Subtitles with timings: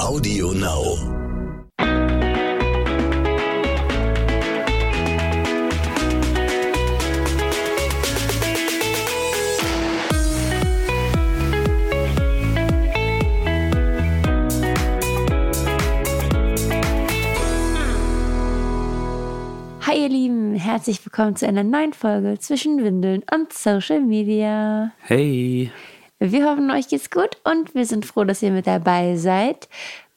[0.00, 0.96] Audio Now.
[19.82, 24.92] Hi ihr Lieben, herzlich willkommen zu einer neuen Folge zwischen Windeln und Social Media.
[24.98, 25.70] Hey.
[26.18, 29.68] Wir hoffen, euch geht's gut und wir sind froh, dass ihr mit dabei seid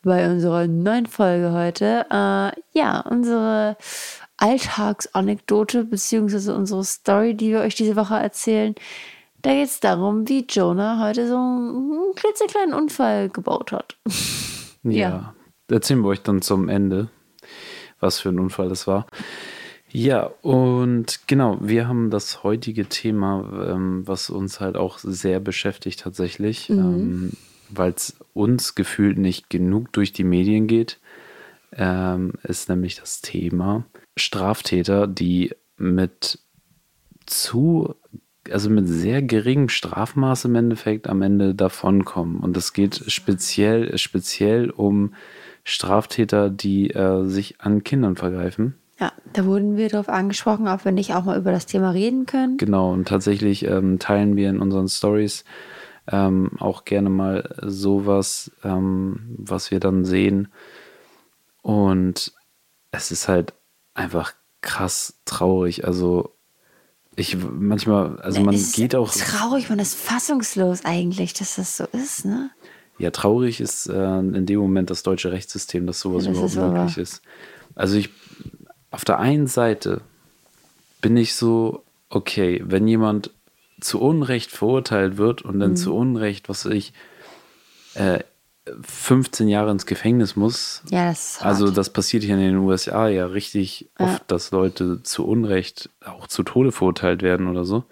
[0.04, 2.05] bei unserer neuen Folge heute.
[2.09, 3.77] Äh, ja, unsere
[4.38, 8.75] Alltagsanekdote beziehungsweise unsere Story, die wir euch diese Woche erzählen.
[9.41, 13.95] Da geht es darum, wie Jonah heute so einen klitzekleinen Unfall gebaut hat.
[14.84, 15.09] Ja.
[15.09, 15.34] Ja.
[15.70, 17.09] Erzählen wir euch dann zum Ende,
[18.00, 19.05] was für ein Unfall das war.
[19.90, 26.02] Ja, und genau, wir haben das heutige Thema, ähm, was uns halt auch sehr beschäftigt
[26.02, 27.32] tatsächlich, ähm,
[27.70, 31.00] weil es uns gefühlt nicht genug durch die Medien geht,
[31.73, 33.86] ähm, ist nämlich das Thema
[34.17, 36.39] Straftäter, die mit
[37.26, 37.95] zu,
[38.52, 42.39] also mit sehr geringem Strafmaß im Endeffekt am Ende davonkommen.
[42.39, 45.14] Und es geht speziell, speziell um
[45.64, 48.76] Straftäter, die äh, sich an Kindern vergreifen.
[49.00, 52.26] Ja, da wurden wir darauf angesprochen, ob wir nicht auch mal über das Thema reden
[52.26, 52.58] können.
[52.58, 55.44] Genau, und tatsächlich ähm, teilen wir in unseren Stories
[56.08, 60.48] ähm, auch gerne mal sowas, ähm, was wir dann sehen.
[61.62, 62.31] Und
[62.92, 63.54] es ist halt
[63.94, 65.86] einfach krass traurig.
[65.86, 66.34] Also
[67.16, 69.11] ich manchmal, also man Es ist geht auch.
[69.11, 72.52] Traurig, man ist fassungslos eigentlich, dass das so ist, ne?
[73.00, 76.58] Ja, traurig ist äh, in dem Moment das deutsche Rechtssystem, dass sowas das überhaupt ist
[76.58, 77.22] möglich ist.
[77.76, 78.09] Also ich,
[78.98, 80.02] auf der einen Seite
[81.02, 83.30] bin ich so, okay, wenn jemand
[83.80, 85.59] zu Unrecht verurteilt wird und Mhm.
[85.59, 86.94] dann zu Unrecht, was weiß ich,
[87.94, 88.23] äh,
[88.81, 90.81] 15 Jahre ins Gefängnis muss.
[90.89, 91.39] Ja, das.
[91.44, 96.26] Also das passiert hier in den USA ja richtig oft, dass Leute zu Unrecht auch
[96.26, 97.83] zu Tode verurteilt werden oder so.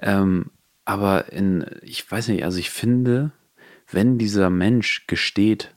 [0.00, 0.52] Ähm,
[0.84, 3.32] aber in, ich weiß nicht, also ich finde,
[3.90, 5.74] wenn dieser Mensch gesteht,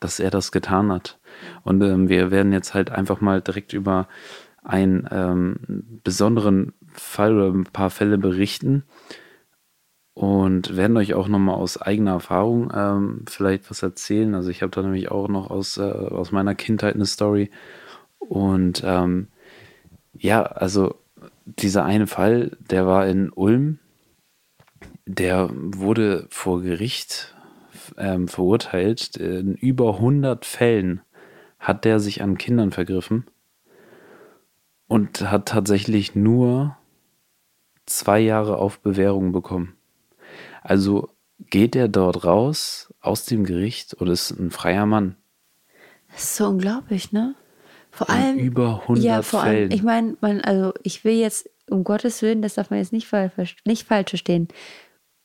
[0.00, 1.18] dass er das getan hat,
[1.64, 4.08] und ähm, wir werden jetzt halt einfach mal direkt über
[4.62, 8.84] einen ähm, besonderen Fall oder ein paar Fälle berichten
[10.14, 14.34] und werden euch auch nochmal aus eigener Erfahrung ähm, vielleicht was erzählen.
[14.34, 17.50] Also ich habe da nämlich auch noch aus, äh, aus meiner Kindheit eine Story.
[18.18, 19.28] Und ähm,
[20.12, 20.96] ja, also
[21.46, 23.78] dieser eine Fall, der war in Ulm,
[25.06, 27.34] der wurde vor Gericht
[27.96, 29.16] ähm, verurteilt.
[29.16, 31.00] In über 100 Fällen
[31.60, 33.26] hat der sich an Kindern vergriffen
[34.88, 36.76] und hat tatsächlich nur
[37.86, 39.76] zwei Jahre auf Bewährung bekommen.
[40.62, 45.16] Also geht er dort raus aus dem Gericht und ist ein freier Mann.
[46.12, 47.34] Das ist so unglaublich, ne?
[47.90, 48.38] Vor In allem.
[48.38, 49.70] über 100 ja, vor allem, Fällen.
[49.72, 53.10] ich meine, man, also ich will jetzt, um Gottes Willen, das darf man jetzt nicht,
[53.64, 54.48] nicht falsch verstehen.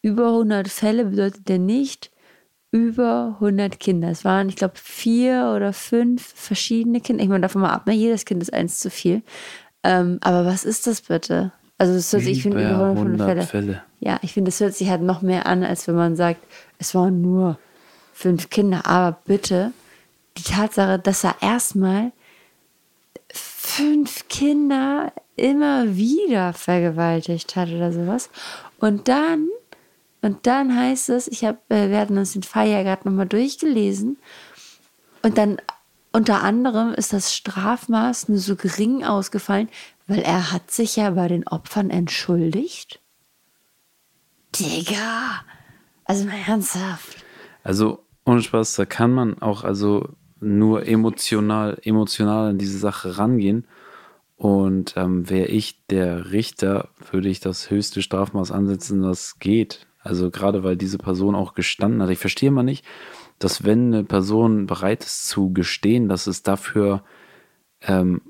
[0.01, 2.11] Über 100 Fälle bedeutet ja nicht
[2.75, 4.09] über 100 Kinder.
[4.09, 7.23] Es waren, ich glaube, vier oder fünf verschiedene Kinder.
[7.23, 7.93] Ich meine, davon mal ab, ne?
[7.93, 9.21] jedes Kind ist eins zu viel.
[9.83, 11.53] Ähm, aber was ist das bitte?
[11.77, 13.41] Also, das hört sich, ich finde, über 100 Fälle.
[13.43, 13.83] Fälle.
[14.01, 16.41] Ja, ich finde, das hört sich halt noch mehr an, als wenn man sagt,
[16.77, 17.57] es waren nur
[18.11, 18.85] fünf Kinder.
[18.85, 19.71] Aber bitte,
[20.37, 22.11] die Tatsache, dass er erstmal
[23.31, 28.29] fünf Kinder immer wieder vergewaltigt hat oder sowas.
[28.79, 29.47] Und dann,
[30.25, 34.17] und dann heißt es, ich habe, äh, wir hatten uns den gerade nochmal durchgelesen.
[35.21, 35.57] Und dann
[36.11, 39.69] unter anderem ist das Strafmaß nur so gering ausgefallen,
[40.07, 43.01] weil er hat sich ja bei den Opfern entschuldigt.
[44.55, 45.43] Digga!
[46.05, 47.23] Also mal ernsthaft.
[47.63, 50.09] Also ohne Spaß, da kann man auch also
[50.39, 53.67] nur emotional, emotional an diese Sache rangehen.
[54.37, 59.85] Und ähm, wäre ich der Richter, würde ich das höchste Strafmaß ansetzen, das geht.
[60.05, 62.09] Also gerade weil diese Person auch gestanden hat.
[62.11, 62.85] Ich verstehe mal nicht,
[63.39, 67.03] dass wenn eine Person bereit ist zu gestehen, dass es dafür
[67.81, 68.21] ähm,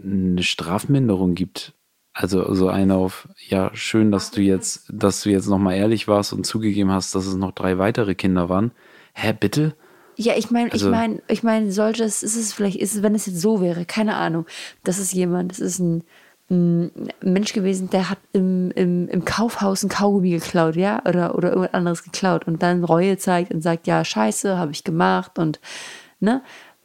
[0.00, 1.74] eine Strafminderung gibt.
[2.12, 6.32] Also so eine auf, ja, schön, dass du jetzt, dass du jetzt nochmal ehrlich warst
[6.32, 8.72] und zugegeben hast, dass es noch drei weitere Kinder waren.
[9.14, 9.74] Hä, bitte?
[10.16, 13.02] Ja, ich meine, Also- ich meine, ich meine, sollte es, ist es vielleicht, ist es,
[13.02, 14.46] wenn es jetzt so wäre, keine Ahnung,
[14.84, 16.02] das ist jemand, das ist ein,
[16.50, 16.90] ein
[17.20, 21.74] Mensch gewesen, der hat im, im, im Kaufhaus ein Kaugummi geklaut, ja, oder, oder irgendwas
[21.74, 25.60] anderes geklaut und dann Reue zeigt und sagt, ja, scheiße, habe ich gemacht und,
[26.20, 26.42] ne,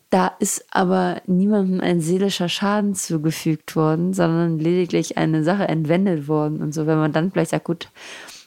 [0.10, 6.62] da ist aber niemandem ein seelischer Schaden zugefügt worden, sondern lediglich eine Sache entwendet worden
[6.62, 7.90] und so, wenn man dann vielleicht sagt, gut,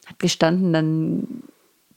[0.07, 1.43] hat gestanden, dann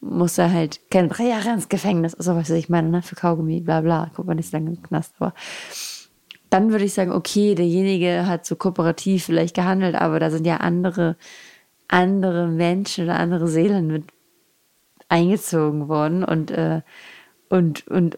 [0.02, 2.16] muss er halt keine drei Jahre ins Gefängnis.
[2.16, 3.02] Also, was ich meine, ne?
[3.02, 4.10] für Kaugummi, bla bla.
[4.16, 5.14] Guck mal, nicht lange im Knast.
[5.20, 5.34] Aber
[6.50, 10.58] dann würde ich sagen, okay, derjenige hat so kooperativ vielleicht gehandelt, aber da sind ja
[10.58, 11.16] andere,
[11.88, 14.06] andere Menschen oder andere Seelen mit
[15.10, 16.82] eingezogen worden und, äh,
[17.50, 18.16] und, und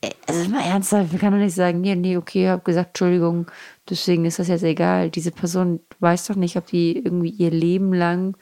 [0.00, 2.88] äh, also mal ernsthaft, wir kann doch nicht sagen, nee, nee, okay, ich habe gesagt,
[2.90, 3.46] Entschuldigung,
[3.88, 5.10] deswegen ist das jetzt egal.
[5.10, 8.36] Diese Person weiß doch nicht, ob die irgendwie ihr Leben lang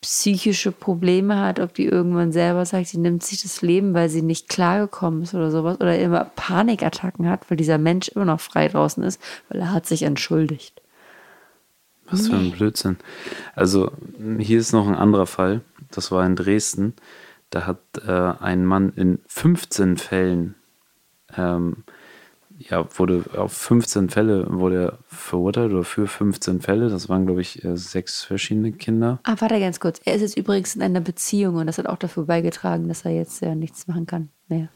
[0.00, 4.22] psychische Probleme hat, ob die irgendwann selber sagt, sie nimmt sich das Leben, weil sie
[4.22, 8.68] nicht klargekommen ist oder sowas oder immer Panikattacken hat, weil dieser Mensch immer noch frei
[8.68, 10.80] draußen ist, weil er hat sich entschuldigt.
[12.10, 12.96] Was für ein Blödsinn.
[13.54, 13.92] Also
[14.38, 15.60] hier ist noch ein anderer Fall.
[15.92, 16.94] Das war in Dresden.
[17.50, 20.54] Da hat äh, ein Mann in 15 Fällen
[21.36, 21.84] ähm,
[22.70, 26.88] ja, wurde auf 15 Fälle wurde er verurteilt oder für 15 Fälle.
[26.88, 29.18] Das waren, glaube ich, äh, sechs verschiedene Kinder.
[29.24, 30.00] Ah, warte ganz kurz.
[30.04, 33.10] Er ist jetzt übrigens in einer Beziehung und das hat auch dafür beigetragen, dass er
[33.10, 34.68] jetzt ja nichts machen kann mehr.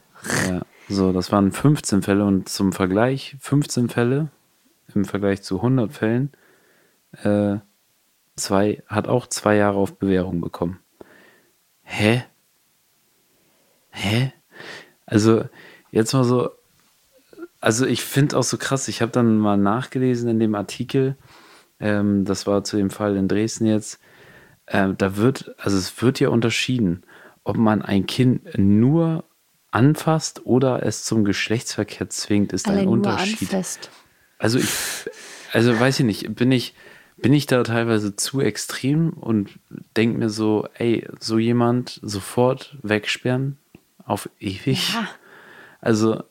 [0.49, 4.29] Ja, so, das waren 15 Fälle und zum Vergleich, 15 Fälle
[4.93, 6.31] im Vergleich zu 100 Fällen,
[7.23, 7.57] äh,
[8.35, 10.79] zwei, hat auch zwei Jahre auf Bewährung bekommen.
[11.83, 12.23] Hä?
[13.91, 14.33] Hä?
[15.05, 15.45] Also,
[15.91, 16.49] jetzt mal so,
[17.61, 21.17] also ich finde auch so krass, ich habe dann mal nachgelesen in dem Artikel,
[21.79, 23.99] ähm, das war zu dem Fall in Dresden jetzt,
[24.65, 27.03] äh, da wird, also es wird ja unterschieden,
[27.43, 29.23] ob man ein Kind nur
[29.71, 33.53] anfasst oder es zum Geschlechtsverkehr zwingt, ist Allein ein Unterschied.
[33.53, 33.89] Anfasst.
[34.37, 34.69] Also ich,
[35.53, 36.73] also weiß ich nicht, bin ich,
[37.17, 39.59] bin ich da teilweise zu extrem und
[39.95, 43.57] denke mir so, ey, so jemand sofort wegsperren
[44.03, 44.93] auf ewig.
[44.93, 45.07] Ja.
[45.81, 46.23] Also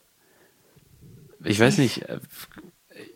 [1.45, 2.19] ich weiß nicht, äh,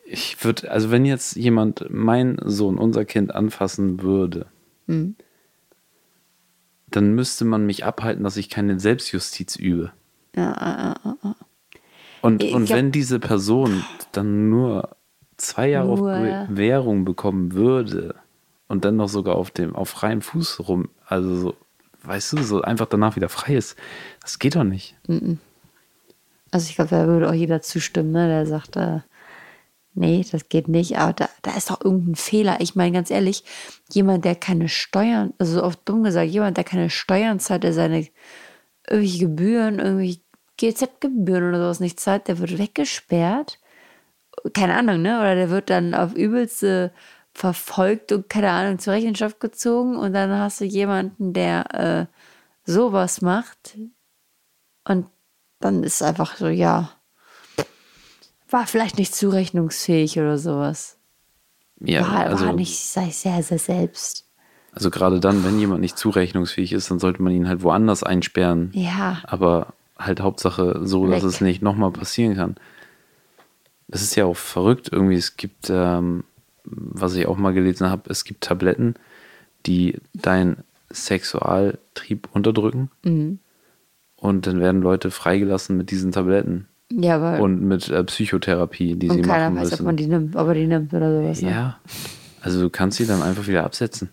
[0.06, 4.48] ich würde, also wenn jetzt jemand mein Sohn, unser Kind anfassen würde,
[4.88, 5.16] mhm.
[6.88, 9.92] dann müsste man mich abhalten, dass ich keine Selbstjustiz übe.
[10.36, 11.36] Ja, ja, ja,
[12.22, 14.96] und, ich und wenn diese Person dann nur
[15.38, 18.16] zwei Jahre nur, auf Bewährung bekommen würde
[18.68, 21.56] und dann noch sogar auf dem auf freiem Fuß rum, also so,
[22.04, 23.78] weißt du, so einfach danach wieder frei ist,
[24.22, 24.96] das geht doch nicht.
[25.08, 25.40] Mhm.
[26.51, 28.28] Also ich glaube, da würde auch jeder zustimmen, ne?
[28.28, 29.00] der sagt, äh,
[29.94, 30.98] nee, das geht nicht.
[30.98, 32.57] Aber da, da ist doch irgendein Fehler.
[32.60, 33.44] Ich meine, ganz ehrlich,
[33.92, 38.07] jemand, der keine Steuern, also oft dumm gesagt, jemand, der keine Steuern zahlt, der seine
[38.88, 40.22] irgendwelche Gebühren, irgendwie
[40.57, 43.60] GZ-Gebühren oder sowas nicht zahlt, der wird weggesperrt.
[44.54, 45.19] Keine Ahnung, ne?
[45.19, 46.92] Oder der wird dann auf übelste
[47.34, 53.22] verfolgt und keine Ahnung zur Rechenschaft gezogen und dann hast du jemanden, der äh, sowas
[53.22, 53.78] macht
[54.88, 55.06] und
[55.60, 56.92] dann ist einfach so, ja,
[58.50, 60.98] war vielleicht nicht zurechnungsfähig oder sowas.
[61.80, 64.26] Ja, war, also, war nicht sei sehr, sehr selbst.
[64.72, 68.72] Also gerade dann, wenn jemand nicht zurechnungsfähig ist, dann sollte man ihn halt woanders einsperren.
[68.74, 69.22] Ja.
[69.24, 71.12] Aber halt Hauptsache so, Weg.
[71.12, 72.56] dass es nicht nochmal passieren kann.
[73.88, 75.16] Das ist ja auch verrückt irgendwie.
[75.16, 76.24] Es gibt, ähm,
[76.64, 78.96] was ich auch mal gelesen habe, es gibt Tabletten,
[79.66, 82.92] die deinen Sexualtrieb unterdrücken.
[83.04, 83.40] Mhm.
[84.19, 86.68] Und dann werden Leute freigelassen mit diesen Tabletten.
[86.92, 87.42] Ja, aber.
[87.42, 89.81] Und mit äh, Psychotherapie, die sie keiner machen weiß, müssen.
[89.81, 91.42] ob man die nimmt, ob er die nimmt oder sowas.
[91.42, 91.51] Ne?
[91.51, 91.80] Ja.
[92.42, 94.10] Also du kannst sie dann einfach wieder absetzen.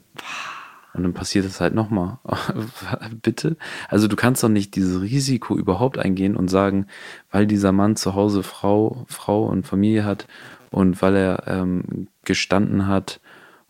[0.92, 2.18] Und dann passiert das halt nochmal.
[3.22, 3.56] Bitte?
[3.88, 6.86] Also du kannst doch nicht dieses Risiko überhaupt eingehen und sagen,
[7.30, 10.26] weil dieser Mann zu Hause Frau, Frau und Familie hat
[10.70, 13.20] und weil er ähm, gestanden hat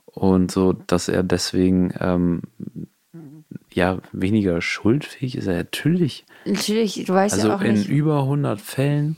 [0.06, 2.42] und so, dass er deswegen ähm,
[3.76, 6.24] ja weniger schuldfähig ist er natürlich.
[6.44, 7.88] Natürlich, du weißt also ja auch in nicht.
[7.88, 9.16] über 100 Fällen.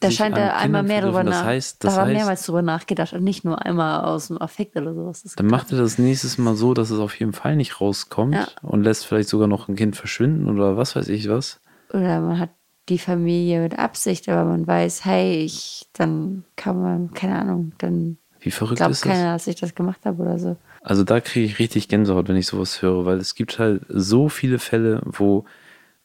[0.00, 1.32] Da scheint er einmal mehr drüber nach.
[1.32, 4.76] Das heißt, das da er mehrmals drüber nachgedacht und nicht nur einmal aus dem Affekt
[4.76, 5.22] oder sowas.
[5.34, 8.46] dann macht er das nächstes Mal so, dass es auf jeden Fall nicht rauskommt ja.
[8.60, 11.60] und lässt vielleicht sogar noch ein Kind verschwinden oder was weiß ich was.
[11.90, 12.50] Oder man hat
[12.90, 18.18] die Familie mit Absicht, aber man weiß, hey, ich, dann kann man, keine Ahnung, dann
[18.44, 19.44] Wie verrückt glaubt ist keiner, das?
[19.44, 20.56] dass ich das gemacht habe oder so.
[20.82, 24.28] Also da kriege ich richtig Gänsehaut, wenn ich sowas höre, weil es gibt halt so
[24.28, 25.46] viele Fälle, wo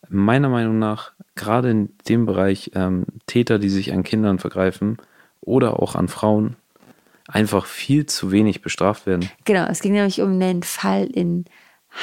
[0.07, 4.97] meiner Meinung nach gerade in dem Bereich ähm, Täter, die sich an Kindern vergreifen
[5.41, 6.55] oder auch an Frauen,
[7.27, 9.29] einfach viel zu wenig bestraft werden.
[9.43, 11.43] Genau, es ging nämlich um einen Fall in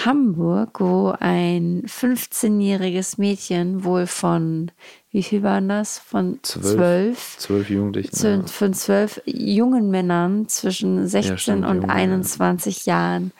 [0.04, 4.70] Hamburg, wo ein 15-jähriges Mädchen wohl von,
[5.10, 5.98] wie viel waren das?
[5.98, 7.36] Von zwölf?
[7.38, 8.12] Zwölf Jugendlichen.
[8.12, 8.46] Zu, ja.
[8.46, 12.94] Von zwölf jungen Männern zwischen 16 ja, stimmt, und Junge, 21 ja.
[12.94, 13.32] Jahren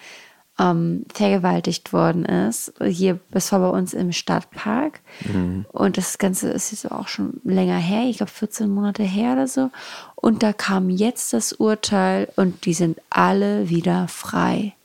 [0.59, 2.73] ähm, vergewaltigt worden ist.
[2.83, 5.01] Hier, das war bei uns im Stadtpark.
[5.25, 5.67] Mhm.
[5.73, 9.47] Und das Ganze ist jetzt auch schon länger her, ich glaube 14 Monate her oder
[9.47, 9.71] so.
[10.15, 14.76] Und da kam jetzt das Urteil und die sind alle wieder frei.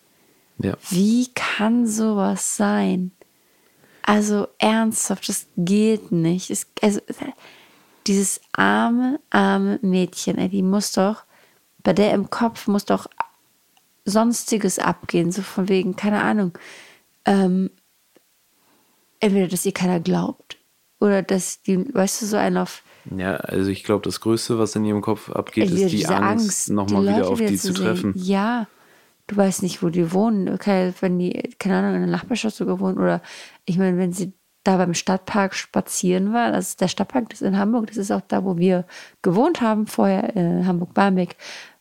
[0.64, 0.78] Ja.
[0.90, 3.12] Wie kann sowas sein?
[4.04, 6.50] Also ernsthaft, das geht nicht.
[6.50, 7.00] Es, also,
[8.08, 11.24] dieses arme, arme Mädchen, ey, die muss doch,
[11.84, 13.08] bei der im Kopf muss doch
[14.06, 16.58] Sonstiges abgehen, so von wegen, keine Ahnung,
[17.26, 17.70] ähm,
[19.20, 20.58] entweder, dass ihr keiner glaubt
[21.00, 22.84] oder dass die, weißt du, so ein auf.
[23.16, 26.70] Ja, also ich glaube, das Größte, was in ihrem Kopf abgeht, ist die Angst, Angst
[26.70, 28.14] nochmal wieder auf die zu treffen.
[28.16, 28.68] Ja,
[29.32, 30.50] du weißt nicht, wo die wohnen.
[30.50, 33.22] Okay, wenn die, keine Ahnung, in der Nachbarschaft sogar wohnen oder
[33.66, 34.34] ich meine, wenn sie
[34.64, 38.22] da beim Stadtpark spazieren war, ist der Stadtpark, das ist in Hamburg, das ist auch
[38.28, 38.86] da, wo wir
[39.22, 41.36] gewohnt haben vorher, äh, Hamburg-Barmbek.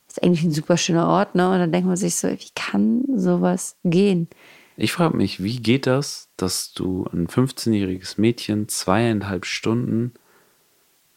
[0.06, 1.50] Das ist eigentlich ein super schöner Ort, ne?
[1.50, 4.28] Und dann denkt man sich so, wie kann sowas gehen?
[4.76, 10.14] Ich frage mich, wie geht das, dass du ein 15-jähriges Mädchen zweieinhalb Stunden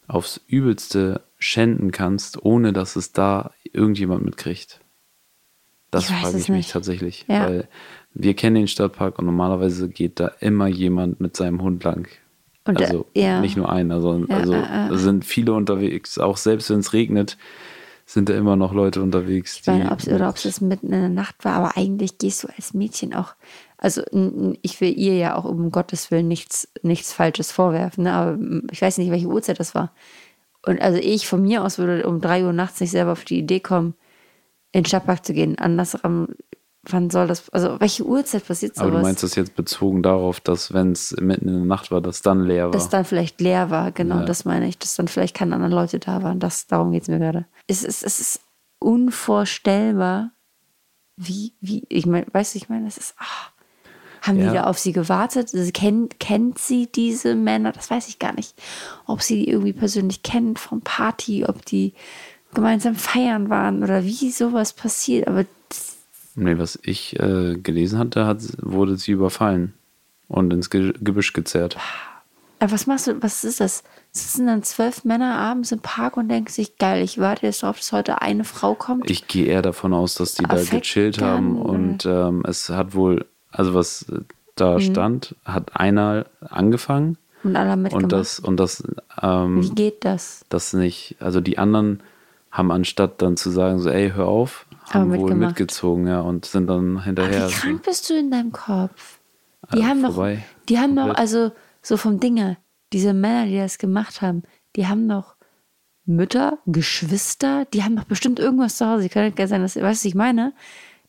[0.06, 4.83] aufs Übelste schänden kannst, ohne dass es da irgendjemand mitkriegt?
[5.94, 6.72] Das frage ich mich nicht.
[6.72, 7.24] tatsächlich.
[7.28, 7.46] Ja.
[7.46, 7.68] Weil
[8.14, 12.08] wir kennen den Stadtpark und normalerweise geht da immer jemand mit seinem Hund lang.
[12.64, 13.40] Und also da, ja.
[13.40, 14.96] nicht nur einer, sondern ja, also äh, äh.
[14.98, 16.18] sind viele unterwegs.
[16.18, 17.36] Auch selbst wenn es regnet,
[18.06, 19.60] sind da immer noch Leute unterwegs.
[19.60, 22.48] Ich meine, ob's, oder ob es mitten in der Nacht war, aber eigentlich gehst du
[22.54, 23.34] als Mädchen auch,
[23.78, 24.02] also
[24.62, 28.12] ich will ihr ja auch um Gottes Willen nichts, nichts Falsches vorwerfen, ne?
[28.12, 28.38] aber
[28.70, 29.92] ich weiß nicht, welche Uhrzeit das war.
[30.66, 33.38] Und also ich von mir aus würde um drei Uhr nachts nicht selber auf die
[33.38, 33.94] Idee kommen,
[34.74, 35.56] in den Stadtpark zu gehen.
[35.58, 36.28] Andersrum,
[36.82, 38.88] wann soll das, also welche Uhrzeit passiert sowas?
[38.88, 42.00] Aber du meinst das jetzt bezogen darauf, dass wenn es mitten in der Nacht war,
[42.00, 42.70] dass dann leer war?
[42.72, 44.24] Dass dann vielleicht leer war, genau, ja.
[44.24, 44.76] das meine ich.
[44.76, 46.40] Dass dann vielleicht keine anderen Leute da waren.
[46.40, 47.46] Das, darum geht es mir gerade.
[47.68, 48.40] Es ist, es ist
[48.80, 50.32] unvorstellbar,
[51.16, 53.52] wie, wie, ich meine, weißt du, ich meine, das ist, ach,
[54.22, 54.48] haben ja.
[54.48, 55.54] die da auf sie gewartet?
[55.54, 57.70] Also, kennt, kennt sie diese Männer?
[57.70, 58.54] Das weiß ich gar nicht.
[59.06, 61.94] Ob sie die irgendwie persönlich kennt vom Party, ob die
[62.54, 65.28] gemeinsam feiern waren oder wie sowas passiert.
[65.28, 65.44] Aber
[66.34, 69.74] nee, was ich äh, gelesen hatte, hat, wurde sie überfallen
[70.28, 71.76] und ins Ge Gebüsch gezerrt.
[72.60, 73.82] Aber was machst du, was ist das?
[74.12, 77.78] Sitzen dann zwölf Männer abends im Park und denken sich, geil, ich warte jetzt darauf,
[77.78, 79.10] dass heute eine Frau kommt?
[79.10, 82.70] Ich gehe eher davon aus, dass die Affekt da gechillt dann, haben und ähm, es
[82.70, 84.06] hat wohl, also was
[84.54, 84.80] da mhm.
[84.80, 87.18] stand, hat einer angefangen.
[87.42, 88.04] Und alle mitgemacht.
[88.04, 88.84] Und das, und das,
[89.20, 90.44] ähm, Wie geht das?
[90.48, 92.02] Das nicht, also die anderen
[92.54, 95.48] haben anstatt dann zu sagen, so, ey, hör auf, haben wohl mitgemacht.
[95.48, 97.46] mitgezogen, ja, und sind dann hinterher.
[97.46, 99.18] Ach, wie krank bist du in deinem Kopf?
[99.72, 100.34] Die äh, haben vorbei.
[100.36, 101.50] noch, die haben noch, also
[101.82, 102.56] so vom Dinge,
[102.92, 104.44] diese Männer, die das gemacht haben,
[104.76, 105.34] die haben noch
[106.06, 109.02] Mütter, Geschwister, die haben doch bestimmt irgendwas zu Hause.
[109.02, 110.52] Die können nicht sein, dass, weißt du, was ich meine?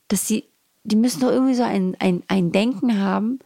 [0.07, 0.45] Dass die,
[0.83, 3.37] die müssen doch irgendwie so ein, ein, ein Denken haben,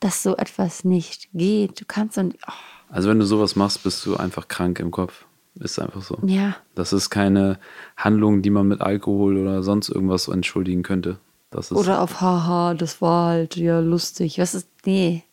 [0.00, 1.82] dass so etwas nicht geht.
[1.82, 2.32] Du kannst dann.
[2.48, 2.52] Oh.
[2.88, 5.26] Also, wenn du sowas machst, bist du einfach krank im Kopf.
[5.54, 6.18] Ist einfach so.
[6.24, 6.56] Ja.
[6.74, 7.58] Das ist keine
[7.96, 11.18] Handlung, die man mit Alkohol oder sonst irgendwas entschuldigen könnte.
[11.50, 14.38] Das ist oder auf Haha, das war halt ja lustig.
[14.38, 14.68] Was ist.
[14.86, 15.24] Nee.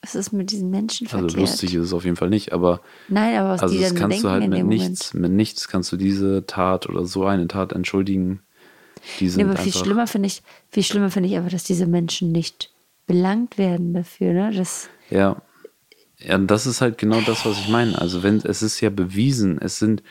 [0.00, 1.38] Was ist mit diesen Menschen also verkehrt?
[1.38, 2.80] Also lustig ist es auf jeden Fall nicht, aber.
[3.08, 5.90] Nein, aber was also die das dann kannst du halt mit nichts, mit nichts kannst
[5.90, 8.40] du diese Tat oder so eine Tat entschuldigen.
[9.18, 11.86] Die sind nee, aber viel schlimmer finde ich, viel schlimmer finde ich einfach, dass diese
[11.86, 12.72] Menschen nicht
[13.06, 14.52] belangt werden dafür, ne?
[14.54, 15.42] Das, ja.
[16.20, 17.98] Ja, das ist halt genau das, was ich meine.
[17.98, 20.02] Also wenn es ist ja bewiesen, es sind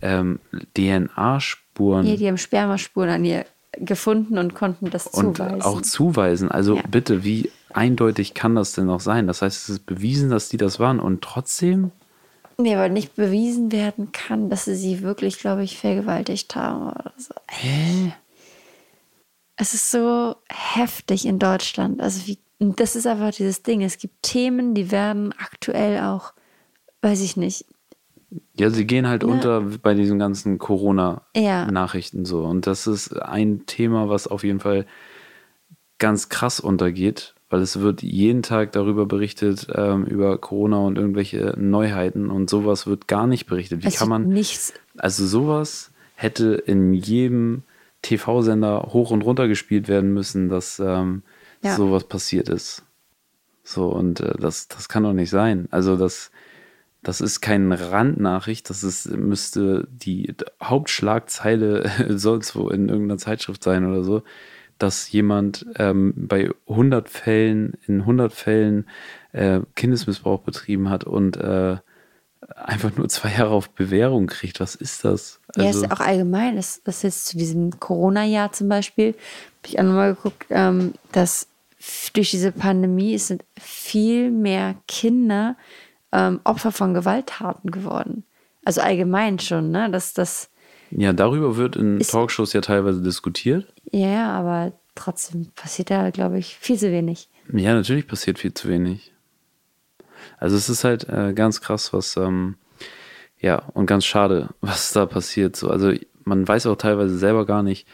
[0.00, 0.38] ähm,
[0.76, 2.06] DNA-Spuren.
[2.06, 5.54] Ja, die haben Spermaspuren an ihr gefunden und konnten das und zuweisen.
[5.54, 6.50] Und auch zuweisen.
[6.50, 6.82] Also ja.
[6.88, 9.26] bitte, wie eindeutig kann das denn noch sein?
[9.26, 11.90] Das heißt, es ist bewiesen, dass die das waren und trotzdem.
[12.58, 17.12] Nee, weil nicht bewiesen werden kann, dass sie sie wirklich, glaube ich, vergewaltigt haben oder
[17.16, 17.34] so.
[17.48, 18.12] Hä?
[19.56, 22.00] Es ist so heftig in Deutschland.
[22.00, 23.82] Also wie und das ist einfach dieses Ding.
[23.82, 26.34] Es gibt Themen, die werden aktuell auch,
[27.00, 27.64] weiß ich nicht.
[28.56, 29.28] Ja, sie gehen halt ne?
[29.28, 32.24] unter bei diesen ganzen Corona-Nachrichten ja.
[32.24, 32.44] so.
[32.44, 34.86] Und das ist ein Thema, was auf jeden Fall
[35.98, 41.54] ganz krass untergeht, weil es wird jeden Tag darüber berichtet, ähm, über Corona und irgendwelche
[41.56, 43.82] Neuheiten und sowas wird gar nicht berichtet.
[43.82, 44.28] Wie es kann man.
[44.28, 44.74] Nichts.
[44.98, 47.62] Also sowas hätte in jedem
[48.02, 51.22] TV-Sender hoch und runter gespielt werden müssen, dass ähm,
[51.62, 51.76] ja.
[51.76, 52.84] sowas passiert ist.
[53.62, 55.68] So, und äh, das, das kann doch nicht sein.
[55.70, 56.30] Also, das,
[57.02, 63.86] das ist keine Randnachricht, das ist, müsste die Hauptschlagzeile sonst wo in irgendeiner Zeitschrift sein
[63.86, 64.22] oder so,
[64.78, 68.86] dass jemand ähm, bei 100 Fällen, in 100 Fällen
[69.32, 71.76] äh, Kindesmissbrauch betrieben hat und äh,
[72.56, 74.60] einfach nur zwei Jahre auf Bewährung kriegt.
[74.60, 75.40] Was ist das?
[75.48, 76.56] Also, ja, ist also auch allgemein.
[76.56, 81.46] Das, das jetzt zu diesem Corona-Jahr zum Beispiel, habe ich auch nochmal geguckt, ähm, dass
[82.12, 85.56] durch diese Pandemie sind viel mehr Kinder
[86.12, 88.24] ähm, Opfer von Gewalttaten geworden.
[88.64, 89.90] Also allgemein schon, ne?
[89.90, 90.50] Dass das.
[90.90, 93.72] Ja, darüber wird in ist, Talkshows ja teilweise diskutiert.
[93.90, 97.28] Ja, aber trotzdem passiert da, glaube ich, viel zu wenig.
[97.52, 99.12] Ja, natürlich passiert viel zu wenig.
[100.38, 102.56] Also es ist halt äh, ganz krass, was, ähm,
[103.38, 105.56] ja, und ganz schade, was da passiert.
[105.56, 105.92] So, also
[106.24, 107.86] man weiß auch teilweise selber gar nicht,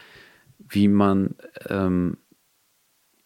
[0.67, 1.35] wie man,
[1.69, 2.17] ähm,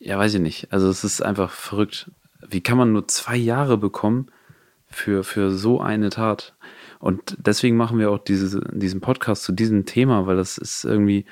[0.01, 0.67] ja, weiß ich nicht.
[0.71, 2.11] Also es ist einfach verrückt.
[2.47, 4.27] Wie kann man nur zwei Jahre bekommen
[4.87, 6.55] für, für so eine Tat?
[6.99, 11.25] Und deswegen machen wir auch diese, diesen Podcast zu diesem Thema, weil das ist irgendwie,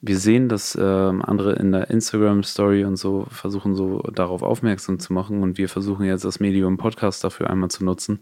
[0.00, 5.12] wir sehen, dass äh, andere in der Instagram-Story und so versuchen, so darauf aufmerksam zu
[5.12, 5.42] machen.
[5.44, 8.18] Und wir versuchen jetzt das Medium Podcast dafür einmal zu nutzen.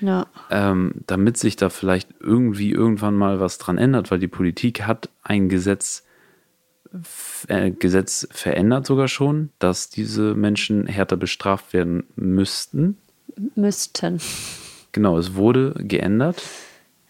[0.00, 0.26] Ja.
[0.48, 5.08] Ähm, damit sich da vielleicht irgendwie irgendwann mal was dran ändert, weil die Politik hat
[5.24, 6.04] ein Gesetz,
[7.78, 12.98] Gesetz verändert sogar schon, dass diese Menschen härter bestraft werden müssten.
[13.54, 14.20] Müssten.
[14.92, 16.42] Genau, es wurde geändert.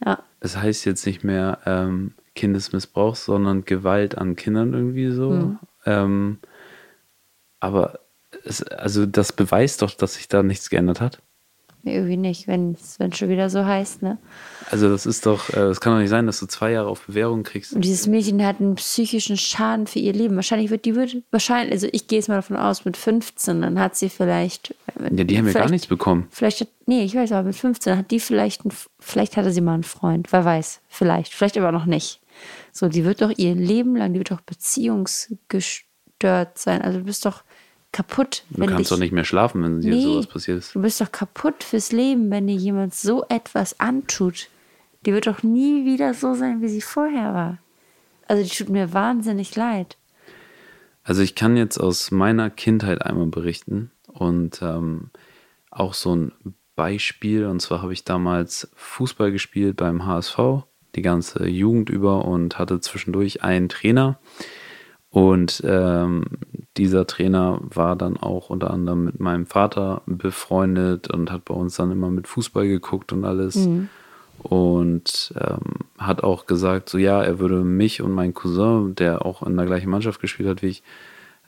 [0.04, 0.22] Ja.
[0.40, 5.30] Es heißt jetzt nicht mehr ähm, Kindesmissbrauch, sondern Gewalt an Kindern irgendwie so.
[5.30, 5.58] Mhm.
[5.86, 6.38] Ähm,
[7.58, 8.00] aber
[8.44, 11.20] es, also das beweist doch, dass sich da nichts geändert hat.
[11.82, 14.18] Nee, irgendwie nicht, wenn es schon wieder so heißt, ne?
[14.70, 17.06] Also das ist doch, äh, das kann doch nicht sein, dass du zwei Jahre auf
[17.06, 17.72] Bewährung kriegst.
[17.72, 20.36] Und dieses Mädchen hat einen psychischen Schaden für ihr Leben.
[20.36, 23.80] Wahrscheinlich wird die wird wahrscheinlich, also ich gehe jetzt mal davon aus, mit 15, dann
[23.80, 24.74] hat sie vielleicht.
[25.00, 26.28] Ja, die haben ja gar nichts bekommen.
[26.30, 29.60] Vielleicht hat, nee, ich weiß aber, mit 15 hat die vielleicht, ein, vielleicht hatte sie
[29.60, 32.20] mal einen Freund, wer weiß, vielleicht, vielleicht aber noch nicht.
[32.72, 36.82] So, die wird doch ihr Leben lang, die wird doch beziehungsgestört sein.
[36.82, 37.42] Also du bist doch
[37.92, 38.44] kaputt.
[38.50, 40.74] Du kannst dich, doch nicht mehr schlafen, wenn dir nee, sowas passiert ist.
[40.74, 44.48] Du bist doch kaputt fürs Leben, wenn dir jemand so etwas antut.
[45.06, 47.58] Die wird doch nie wieder so sein, wie sie vorher war.
[48.26, 49.96] Also die tut mir wahnsinnig leid.
[51.02, 55.10] Also ich kann jetzt aus meiner Kindheit einmal berichten und ähm,
[55.70, 56.32] auch so ein
[56.76, 57.46] Beispiel.
[57.46, 60.38] Und zwar habe ich damals Fußball gespielt beim HSV,
[60.94, 64.18] die ganze Jugend über und hatte zwischendurch einen Trainer.
[65.08, 66.24] Und ähm,
[66.76, 71.76] dieser Trainer war dann auch unter anderem mit meinem Vater befreundet und hat bei uns
[71.76, 73.56] dann immer mit Fußball geguckt und alles.
[73.56, 73.88] Mhm.
[74.42, 79.42] Und ähm, hat auch gesagt, so ja, er würde mich und meinen Cousin, der auch
[79.42, 80.82] in der gleichen Mannschaft gespielt hat wie ich,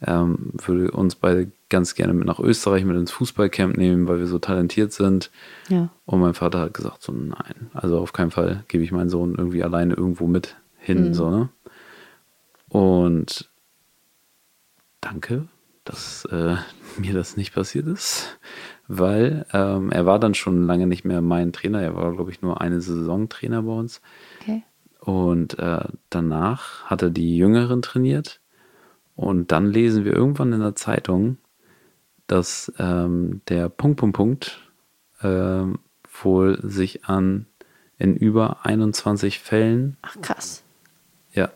[0.06, 4.26] ähm, würde uns beide ganz gerne mit nach Österreich mit ins Fußballcamp nehmen, weil wir
[4.26, 5.30] so talentiert sind.
[5.68, 5.88] Ja.
[6.04, 9.34] Und mein Vater hat gesagt, so nein, also auf keinen Fall gebe ich meinen Sohn
[9.36, 11.14] irgendwie alleine irgendwo mit hin, mhm.
[11.14, 11.48] so, ne?
[12.68, 13.50] Und
[15.00, 15.46] danke,
[15.84, 16.56] dass äh,
[16.98, 18.38] mir das nicht passiert ist,
[18.88, 21.80] weil ähm, er war dann schon lange nicht mehr mein Trainer.
[21.80, 24.00] Er war, glaube ich, nur eine Saison Trainer bei uns.
[24.40, 24.62] Okay.
[25.00, 28.40] Und äh, danach hat er die Jüngeren trainiert.
[29.16, 31.38] Und dann lesen wir irgendwann in der Zeitung,
[32.26, 34.60] dass ähm, der Punkt, Punkt, Punkt
[35.20, 35.64] äh,
[36.22, 37.46] wohl sich an
[37.98, 39.96] in über 21 Fällen.
[40.02, 40.62] Ach, krass.
[41.32, 41.50] Ja.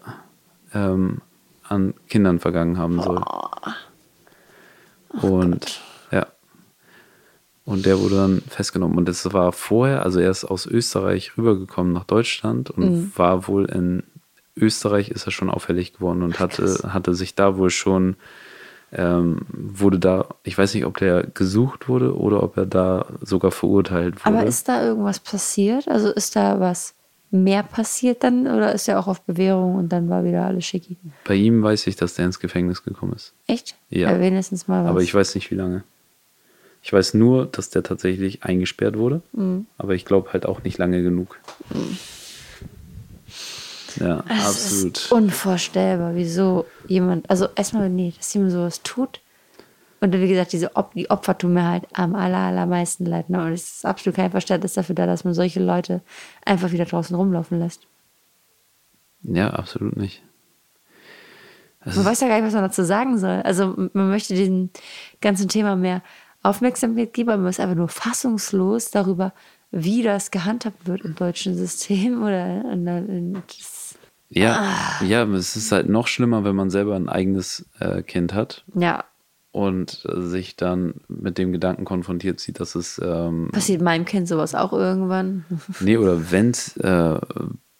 [0.72, 1.22] Ähm,
[1.62, 3.22] an Kindern vergangen haben soll.
[5.22, 5.26] Oh.
[5.26, 5.80] und Gott.
[7.66, 8.96] Und der wurde dann festgenommen.
[8.96, 13.12] Und das war vorher, also er ist aus Österreich rübergekommen nach Deutschland und mhm.
[13.16, 14.05] war wohl in
[14.57, 18.16] Österreich ist er schon auffällig geworden und hatte, hatte sich da wohl schon,
[18.92, 23.50] ähm, wurde da, ich weiß nicht, ob der gesucht wurde oder ob er da sogar
[23.50, 24.38] verurteilt wurde.
[24.38, 25.88] Aber ist da irgendwas passiert?
[25.88, 26.94] Also ist da was
[27.31, 30.96] mehr passiert dann oder ist er auch auf Bewährung und dann war wieder alles schicki?
[31.24, 33.35] Bei ihm weiß ich, dass der ins Gefängnis gekommen ist.
[33.46, 33.74] Echt?
[33.90, 34.12] Ja.
[34.12, 34.90] ja wenigstens mal was.
[34.90, 35.85] Aber ich weiß nicht, wie lange.
[36.87, 39.66] Ich weiß nur, dass der tatsächlich eingesperrt wurde, mhm.
[39.77, 41.40] aber ich glaube halt auch nicht lange genug.
[41.75, 41.99] Mhm.
[43.96, 44.96] Ja, es absolut.
[44.99, 49.20] Ist unvorstellbar, wieso jemand, also erstmal, nee, dass jemand sowas tut
[49.99, 53.31] und wie gesagt, diese Op die Opfer tun mir halt am aller, allermeisten leid.
[53.31, 53.42] Ne?
[53.44, 56.03] Und es ist absolut kein Verständnis dafür da, dass man solche Leute
[56.44, 57.88] einfach wieder draußen rumlaufen lässt.
[59.22, 60.22] Ja, absolut nicht.
[61.85, 63.42] Das man weiß ja gar nicht, was man dazu sagen soll.
[63.42, 64.70] Also man möchte diesem
[65.20, 66.03] ganzen Thema mehr
[66.48, 69.32] Aufmerksamkeit geben, aber man ist einfach nur fassungslos darüber,
[69.70, 73.42] wie das gehandhabt wird im deutschen System oder in, in,
[74.28, 75.04] ja, ah.
[75.04, 78.64] ja, es ist halt noch schlimmer, wenn man selber ein eigenes äh, Kind hat.
[78.74, 79.04] Ja,
[79.56, 83.00] und sich dann mit dem Gedanken konfrontiert sieht, dass es.
[83.02, 85.46] Ähm, Passiert meinem Kind sowas auch irgendwann?
[85.80, 87.18] nee, oder wenn es äh,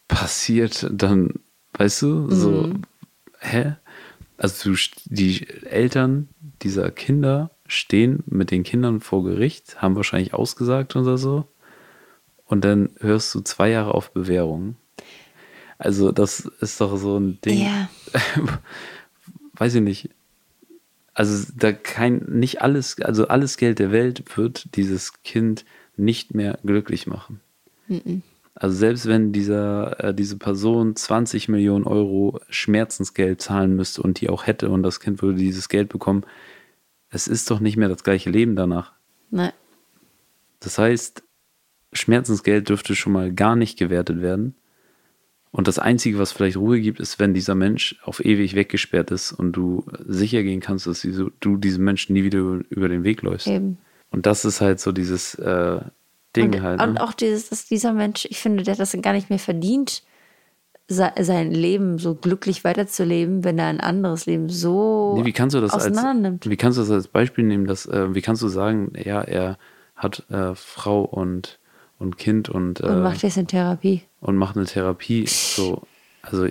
[0.07, 1.35] passiert, dann,
[1.77, 2.81] weißt du, so, mhm.
[3.37, 3.75] hä?
[4.39, 4.73] Also
[5.05, 6.29] die Eltern
[6.63, 11.45] dieser Kinder stehen mit den Kindern vor Gericht, haben wahrscheinlich ausgesagt oder so.
[12.45, 14.75] Und dann hörst du zwei Jahre auf Bewährung.
[15.77, 17.65] Also, das ist doch so ein Ding.
[17.65, 17.89] Ja.
[19.53, 20.09] Weiß ich nicht.
[21.13, 26.59] Also da kein, nicht alles, also alles Geld der Welt wird dieses Kind nicht mehr
[26.63, 27.41] glücklich machen.
[27.87, 28.21] Mhm.
[28.53, 34.29] Also selbst wenn dieser, äh, diese Person 20 Millionen Euro Schmerzensgeld zahlen müsste und die
[34.29, 36.23] auch hätte und das Kind würde dieses Geld bekommen,
[37.09, 38.93] es ist doch nicht mehr das gleiche Leben danach.
[39.29, 39.51] Nein.
[40.59, 41.23] Das heißt,
[41.93, 44.55] Schmerzensgeld dürfte schon mal gar nicht gewertet werden.
[45.51, 49.31] Und das Einzige, was vielleicht Ruhe gibt, ist, wenn dieser Mensch auf ewig weggesperrt ist
[49.31, 51.07] und du sicher gehen kannst, dass
[51.39, 53.47] du diesem Menschen nie wieder über den Weg läufst.
[53.47, 53.77] Eben.
[54.11, 55.79] Und das ist halt so dieses äh,
[56.35, 56.79] Ding und, halt.
[56.79, 56.87] Ne?
[56.87, 60.03] Und auch dieses, dass dieser Mensch, ich finde, der hat das gar nicht mehr verdient,
[60.89, 65.59] sein Leben so glücklich weiterzuleben, wenn er ein anderes Leben so nee, wie kannst du
[65.59, 65.97] das als,
[66.45, 69.57] Wie kannst du das als Beispiel nehmen, dass, äh, wie kannst du sagen, ja, er
[69.95, 71.59] hat äh, Frau und,
[71.99, 74.03] und Kind und, äh, und macht jetzt eine Therapie.
[74.21, 75.25] Und macht eine Therapie.
[75.27, 75.81] So,
[76.21, 76.47] also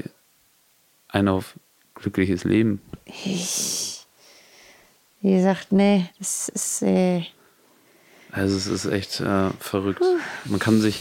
[1.09, 1.59] ein auf
[1.95, 2.83] glückliches Leben.
[3.07, 4.07] Ich,
[5.23, 6.83] wie gesagt, nee, das ist.
[6.83, 7.23] Äh
[8.33, 10.03] also es ist echt äh, verrückt.
[10.45, 11.01] Man kann sich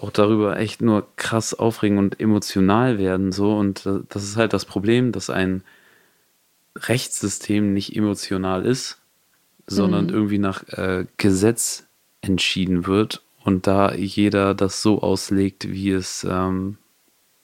[0.00, 3.32] auch darüber echt nur krass aufregen und emotional werden.
[3.32, 3.56] So.
[3.56, 5.62] Und das ist halt das Problem, dass ein
[6.76, 8.98] Rechtssystem nicht emotional ist,
[9.66, 10.10] sondern mhm.
[10.10, 11.86] irgendwie nach äh, Gesetz
[12.20, 16.76] entschieden wird und da jeder das so auslegt, wie es ähm,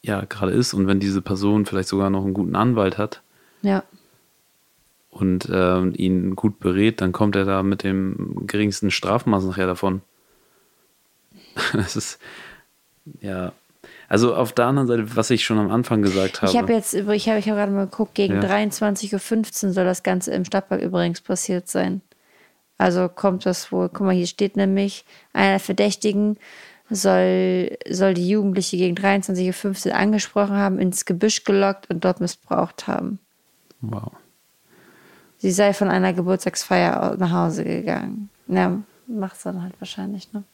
[0.03, 0.75] ja gerade ist.
[0.75, 3.23] Und wenn diese Person vielleicht sogar noch einen guten Anwalt hat
[3.62, 3.83] ja.
[5.11, 10.03] und ähm, ihn gut berät, dann kommt er da mit dem geringsten Strafmaß nachher davon.
[11.73, 12.19] Das ist,
[13.21, 13.53] ja.
[14.09, 16.51] Also auf der anderen Seite, was ich schon am Anfang gesagt habe.
[16.51, 18.49] Ich habe jetzt, ich habe ich hab gerade mal geguckt, gegen ja.
[18.49, 22.01] 23.15 Uhr soll das Ganze im Stadtpark übrigens passiert sein.
[22.79, 26.38] Also kommt das wohl, guck mal, hier steht nämlich, einer der Verdächtigen
[26.90, 32.87] soll, soll die Jugendliche gegen 23.15 Uhr angesprochen haben, ins Gebüsch gelockt und dort missbraucht
[32.87, 33.19] haben.
[33.81, 34.12] Wow.
[35.38, 38.31] Sie sei von einer Geburtstagsfeier nach Hause gegangen.
[38.49, 40.45] Ja, macht es dann halt wahrscheinlich, ne?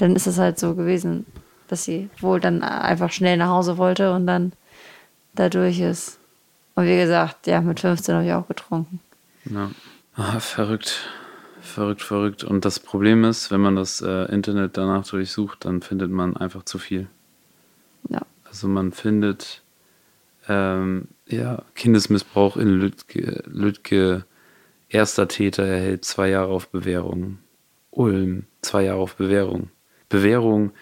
[0.00, 1.26] Dann ist es halt so gewesen,
[1.68, 4.52] dass sie wohl dann einfach schnell nach Hause wollte und dann
[5.34, 6.18] dadurch ist.
[6.74, 9.00] Und wie gesagt, ja, mit 15 habe ich auch getrunken.
[9.44, 9.70] Ja.
[10.14, 11.10] Ah, verrückt.
[11.60, 12.44] Verrückt, verrückt.
[12.44, 16.62] Und das Problem ist, wenn man das äh, Internet danach durchsucht, dann findet man einfach
[16.62, 17.06] zu viel.
[18.08, 18.22] Ja.
[18.44, 19.60] Also man findet
[20.48, 24.24] ähm, ja, Kindesmissbrauch in Lütke, Lütke,
[24.88, 27.38] erster Täter erhält zwei Jahre auf Bewährung.
[27.90, 29.68] Ulm, zwei Jahre auf Bewährung.
[30.10, 30.72] Bewährung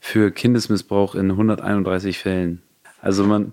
[0.00, 2.62] für Kindesmissbrauch in 131 Fällen.
[3.02, 3.52] Also man,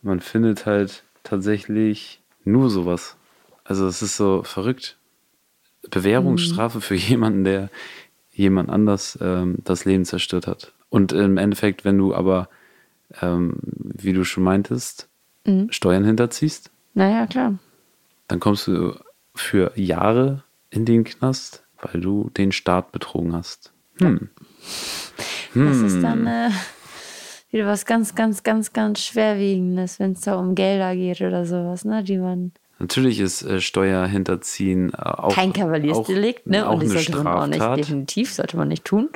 [0.00, 3.16] man findet halt tatsächlich nur sowas.
[3.64, 4.96] Also es ist so verrückt.
[5.90, 6.82] Bewährungsstrafe mhm.
[6.82, 7.68] für jemanden, der
[8.30, 10.72] jemand anders ähm, das Leben zerstört hat.
[10.88, 12.48] Und im Endeffekt, wenn du aber,
[13.20, 15.08] ähm, wie du schon meintest,
[15.44, 15.70] mhm.
[15.70, 16.70] Steuern hinterziehst.
[16.94, 17.58] Naja, klar.
[18.28, 18.94] Dann kommst du
[19.34, 23.72] für Jahre in den Knast, weil du den Staat betrogen hast.
[23.98, 24.20] Hm.
[24.22, 24.46] Ja.
[25.54, 26.50] Das ist dann äh,
[27.50, 31.84] wieder was ganz, ganz, ganz, ganz Schwerwiegendes, wenn es da um Gelder geht oder sowas,
[31.84, 36.68] ne, die man Natürlich ist äh, Steuerhinterziehen äh, auch kein Kavaliersdelikt, auch, ne?
[36.68, 39.08] Und das sollte man auch nicht, definitiv sollte man nicht tun.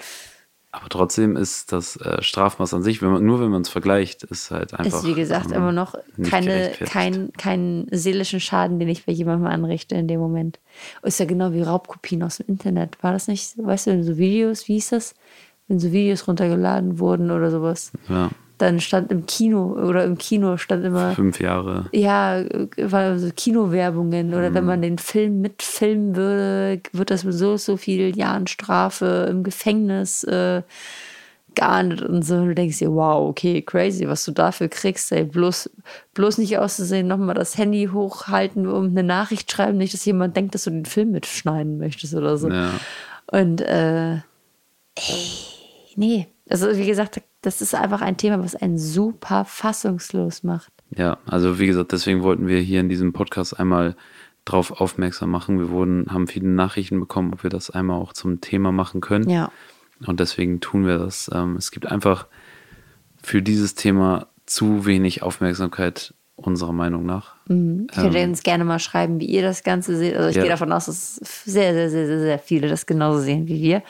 [0.74, 4.24] Aber trotzdem ist das äh, Strafmaß an sich, wenn man, nur wenn man es vergleicht,
[4.24, 5.00] ist halt einfach.
[5.00, 5.94] Ist wie gesagt ähm, immer noch
[6.30, 10.60] keine, kein, keinen seelischen Schaden, den ich bei jemandem anrichte in dem Moment.
[11.02, 12.96] Ist ja genau wie Raubkopien aus dem Internet.
[13.02, 15.14] War das nicht, weißt du, so Videos, wie hieß das?
[15.68, 17.92] Wenn so Videos runtergeladen wurden oder sowas.
[18.08, 18.30] Ja
[18.62, 21.12] dann stand im Kino oder im Kino stand immer.
[21.12, 21.86] Fünf Jahre.
[21.92, 22.44] Ja,
[22.76, 24.54] war so Kinowerbungen oder mhm.
[24.54, 29.42] wenn man den Film mitfilmen würde, wird das mit so, so vielen Jahren Strafe im
[29.42, 30.62] Gefängnis äh,
[31.56, 32.36] geahndet und so.
[32.36, 35.24] Und du denkst dir, wow, okay, crazy, was du dafür kriegst, ey.
[35.24, 35.68] Bloß,
[36.14, 40.54] bloß nicht auszusehen, nochmal das Handy hochhalten, um eine Nachricht schreiben, nicht, dass jemand denkt,
[40.54, 42.48] dass du den Film mitschneiden möchtest oder so.
[42.48, 42.70] Ja.
[43.26, 44.22] Und äh, ey,
[45.96, 46.28] nee.
[46.52, 50.70] Also wie gesagt, das ist einfach ein Thema, was einen super fassungslos macht.
[50.94, 53.96] Ja, also wie gesagt, deswegen wollten wir hier in diesem Podcast einmal
[54.44, 55.58] drauf aufmerksam machen.
[55.58, 59.30] Wir wurden, haben viele Nachrichten bekommen, ob wir das einmal auch zum Thema machen können.
[59.30, 59.50] Ja.
[60.06, 61.30] Und deswegen tun wir das.
[61.32, 62.26] Ähm, es gibt einfach
[63.22, 67.31] für dieses Thema zu wenig Aufmerksamkeit unserer Meinung nach.
[67.48, 67.86] Mhm.
[67.90, 70.16] Ich könnte ähm, uns gerne mal schreiben, wie ihr das Ganze seht.
[70.16, 70.42] Also ich ja.
[70.42, 73.82] gehe davon aus, dass sehr, sehr, sehr, sehr, sehr viele das genauso sehen wie wir.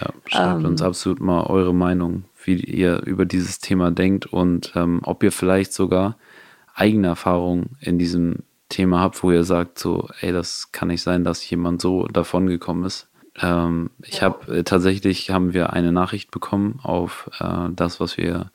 [0.00, 4.72] Ja, schreibt ähm, uns absolut mal eure Meinung wie ihr über dieses Thema denkt und
[4.74, 6.16] ähm, ob ihr vielleicht sogar
[6.74, 8.36] eigene Erfahrungen in diesem
[8.68, 12.46] Thema habt, wo ihr sagt, so, ey, das kann nicht sein, dass jemand so davon
[12.46, 13.08] gekommen ist.
[13.40, 18.50] Ähm, ich habe äh, tatsächlich haben wir eine Nachricht bekommen auf äh, das, was wir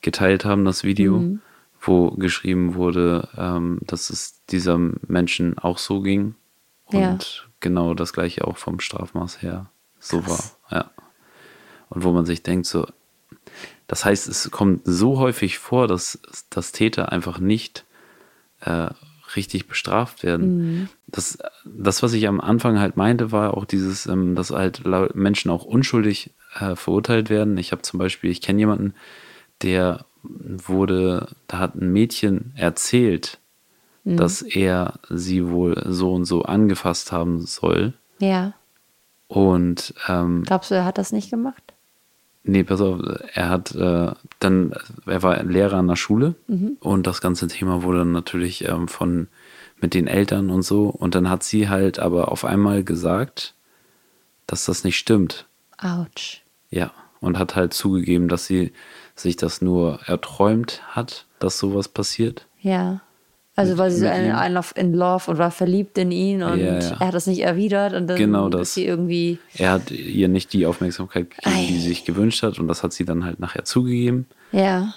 [0.00, 1.40] geteilt haben, das Video, mhm.
[1.88, 6.34] Wo geschrieben wurde, ähm, dass es diesem Menschen auch so ging
[6.84, 7.18] und ja.
[7.60, 10.56] genau das gleiche auch vom Strafmaß her so Krass.
[10.68, 10.78] war.
[10.78, 10.90] Ja.
[11.90, 12.86] Und wo man sich denkt, so,
[13.86, 16.20] das heißt, es kommt so häufig vor, dass,
[16.50, 17.84] dass Täter einfach nicht
[18.60, 18.90] äh,
[19.36, 20.88] richtig bestraft werden.
[21.06, 24.82] Das, das, was ich am Anfang halt meinte, war auch dieses, ähm, dass halt
[25.14, 27.56] Menschen auch unschuldig äh, verurteilt werden.
[27.58, 28.94] Ich habe zum Beispiel, ich kenne jemanden,
[29.62, 33.38] der wurde, da hat ein Mädchen erzählt,
[34.04, 37.92] dass er sie wohl so und so angefasst haben soll.
[38.20, 38.54] Ja.
[39.26, 41.62] Und ähm, Glaubst du, er hat das nicht gemacht?
[42.44, 43.00] Nee, pass auf,
[43.34, 46.34] er hat äh, dann, er war Lehrer an der Schule
[46.80, 49.28] und das ganze Thema wurde dann natürlich ähm, von
[49.80, 50.88] mit den Eltern und so.
[50.88, 53.54] Und dann hat sie halt aber auf einmal gesagt,
[54.46, 55.46] dass das nicht stimmt.
[55.76, 56.42] Autsch.
[56.70, 56.92] Ja.
[57.20, 58.72] Und hat halt zugegeben, dass sie
[59.20, 62.46] sich das nur erträumt hat, dass sowas passiert.
[62.60, 63.00] Ja.
[63.56, 66.78] Also weil sie so mit ein, in Love und war verliebt in ihn und Ja,
[66.78, 66.90] ja.
[67.00, 68.68] er hat das nicht erwidert und dann Genau das.
[68.68, 69.38] ist sie irgendwie.
[69.56, 71.66] Er hat ihr nicht die Aufmerksamkeit gegeben, die Ei.
[71.72, 72.60] sie sich gewünscht hat.
[72.60, 74.26] Und das hat sie dann halt nachher zugegeben.
[74.52, 74.94] Ja.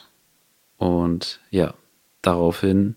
[0.77, 1.73] Und ja,
[2.21, 2.95] daraufhin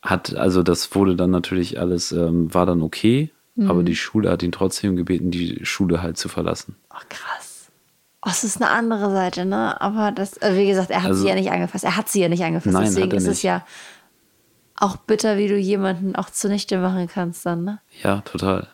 [0.00, 3.30] hat, also das wurde dann natürlich alles, ähm, war dann okay,
[3.68, 6.74] aber die Schule hat ihn trotzdem gebeten, die Schule halt zu verlassen.
[6.90, 7.53] Oh, krass.
[8.26, 9.80] Oh, es ist eine andere Seite, ne?
[9.80, 11.84] Aber das, also wie gesagt, er hat Also- sie ja nicht angefasst.
[11.84, 12.72] Er hat sie ja nicht angefasst.
[12.72, 13.42] Nein, Deswegen ist es nicht.
[13.42, 13.64] ja
[14.76, 17.80] auch bitter, wie du jemanden auch zunichte machen kannst dann, ne?
[18.02, 18.68] Ja, total.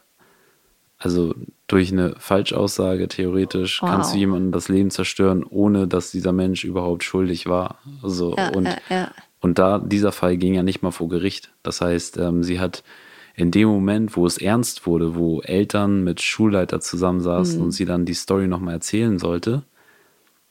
[0.99, 1.35] Also
[1.67, 4.21] durch eine Falschaussage theoretisch kannst du Wow.
[4.21, 7.79] jemandem das Leben zerstören, ohne dass dieser Mensch überhaupt schuldig war.
[8.03, 9.11] Also, Ja, und, ja, ja.
[9.41, 11.53] und da, dieser Fall ging ja nicht mal vor Gericht.
[11.63, 12.83] Das heißt, ähm, sie hat
[13.40, 17.64] in dem Moment, wo es ernst wurde, wo Eltern mit Schulleiter zusammensaßen Mhm.
[17.66, 19.62] und sie dann die Story nochmal erzählen sollte,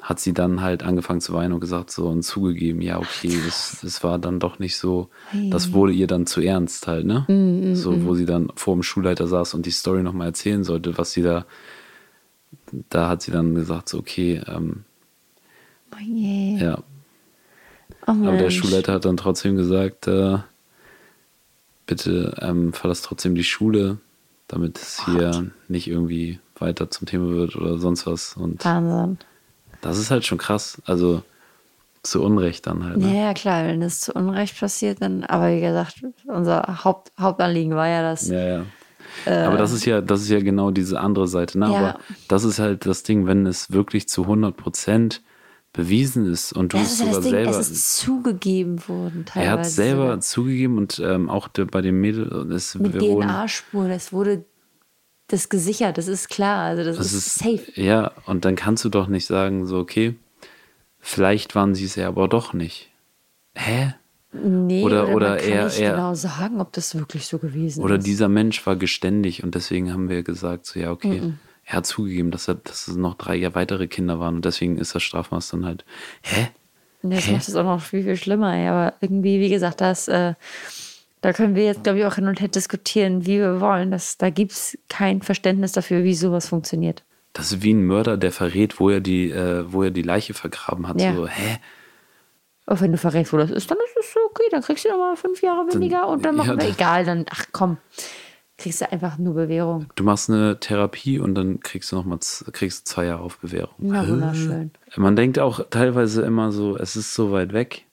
[0.01, 3.79] hat sie dann halt angefangen zu weinen und gesagt so und zugegeben, ja, okay, das,
[3.81, 5.09] das war dann doch nicht so,
[5.51, 7.25] das wurde ihr dann zu ernst halt, ne?
[7.27, 10.97] Mhm, so, wo sie dann vor dem Schulleiter saß und die Story nochmal erzählen sollte,
[10.97, 11.45] was sie da,
[12.89, 14.83] da hat sie dann gesagt, so, okay, ähm,
[15.93, 16.57] Oh je.
[16.59, 16.77] ja.
[18.07, 18.51] Oh Aber der.
[18.51, 20.37] Schulleiter hat dann trotzdem gesagt, äh,
[21.89, 23.97] bitte ähm, verlass trotzdem die Schule,
[24.47, 28.37] damit es hier nicht irgendwie weiter zum Thema wird oder sonst was.
[28.37, 29.17] Und Wahnsinn.
[29.81, 30.79] das ist halt schon krass.
[30.85, 31.23] Also
[32.03, 33.01] zu Unrecht dann halt.
[33.01, 33.17] Ja, Ne?
[33.17, 37.87] ja, klar, wenn das zu Unrecht passiert, dann, aber wie gesagt, unser Haupt, Hauptanliegen war
[37.87, 38.27] ja das.
[38.29, 38.65] Ja, ja.
[39.25, 41.57] Aber das ist ja, das ist ja genau diese andere Seite.
[41.57, 41.65] Ne?
[41.65, 41.71] Äh.
[41.71, 41.77] Ja.
[41.79, 45.21] Aber das ist halt das Ding, wenn es wirklich zu 100 Prozent
[45.73, 47.59] bewiesen ist und du Das es ja sogar Ding, selber.
[47.59, 49.45] es ist zugegeben worden teilweise.
[49.47, 53.91] er hat es selber zugegeben und ähm, auch der, bei dem Mädel, es, Mit DNA-Spuren,
[53.91, 54.45] es wurde
[55.27, 57.71] das gesichert, das ist klar, also das, Das ist, ist safe.
[57.75, 60.15] Ja, und dann kannst du doch nicht sagen, so, okay,
[60.99, 62.89] vielleicht waren sie es ja aber doch nicht.
[63.55, 63.93] Hä?
[64.31, 67.37] Nee, Oder- oder, oder man kann er- nicht er- genau sagen, ob das wirklich so
[67.39, 68.05] gewesen Oder ist.
[68.05, 71.33] dieser Mensch war geständig und deswegen haben wir gesagt, so, ja, okay.
[71.71, 74.77] Er hat zugegeben, dass, er, dass es noch drei ja weitere Kinder waren und deswegen
[74.79, 75.85] ist das Strafmaß dann halt,
[76.23, 76.47] hä?
[77.03, 77.31] Das Hä?
[77.33, 78.53] macht es auch noch viel, viel schlimmer.
[78.55, 78.67] ey.
[78.67, 80.33] Aber irgendwie, wie gesagt, das, äh,
[81.21, 83.91] da können wir jetzt, glaube ich, auch hin und her diskutieren, wie wir wollen.
[83.91, 87.03] Das, da gibt es kein Verständnis dafür, wie sowas funktioniert.
[87.33, 90.33] Das ist wie ein Mörder, der verrät, wo er die, äh, wo er die Leiche
[90.33, 90.99] vergraben hat.
[90.99, 91.13] Ja.
[91.15, 91.59] So, hä?
[92.65, 94.89] Auch wenn du verrätst, wo das ist, dann ist es so, okay, dann kriegst du
[94.89, 97.77] nochmal fünf Jahre weniger und dann ja, machen wir dann- egal, dann, ach komm,
[98.59, 99.87] kriegst du einfach nur Bewährung.
[99.95, 103.39] Du machst eine Therapie und dann kriegst du noch mal z- kriegst zwei Jahre auf
[103.39, 103.73] Bewährung.
[103.79, 104.71] Na, wunderschön.
[104.95, 107.85] Man denkt auch teilweise immer so, es ist so weit weg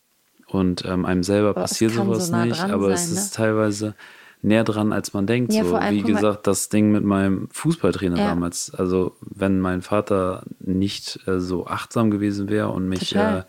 [0.49, 3.21] und ähm, einem selber Aber es passiert sowas so nah nicht, aber es sein, ne?
[3.21, 3.95] ist teilweise
[4.43, 5.53] näher dran, als man denkt.
[5.53, 8.25] Ja, so, allem, wie gesagt, das Ding mit meinem Fußballtrainer Ja.
[8.27, 8.73] damals.
[8.75, 13.43] Also wenn mein Vater nicht äh, so achtsam gewesen wäre und mich äh,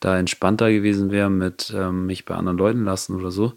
[0.00, 3.52] da entspannter gewesen wäre mit ähm, mich bei anderen Leuten lassen oder so,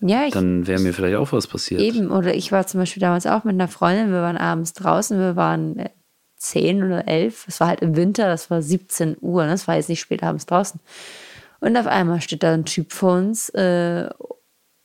[0.00, 1.80] Ja, ich, dann wäre mir vielleicht auch was passiert.
[1.80, 5.18] Eben, oder ich war zum Beispiel damals auch mit einer Freundin, wir waren abends draußen,
[5.18, 5.90] wir waren äh,
[6.36, 9.52] 10 oder 11, es war halt im Winter, das war 17 Uhr, ne?
[9.52, 10.80] das war jetzt nicht spät abends draußen.
[11.60, 14.08] Und auf einmal steht da ein Typ vor uns, äh,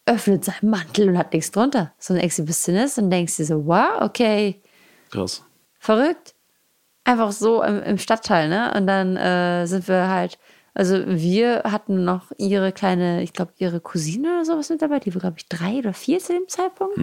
[0.05, 1.93] öffnet seinen Mantel und hat nichts drunter.
[1.99, 4.61] So ein Exhibitionist und denkst dir so, wow, okay,
[5.11, 5.43] Krass.
[5.79, 6.33] verrückt.
[7.03, 8.73] Einfach so im, im Stadtteil, ne?
[8.75, 10.37] Und dann äh, sind wir halt,
[10.73, 15.13] also wir hatten noch ihre kleine, ich glaube, ihre Cousine oder sowas mit dabei, die
[15.13, 16.97] war, glaube ich, drei oder vier zu dem Zeitpunkt.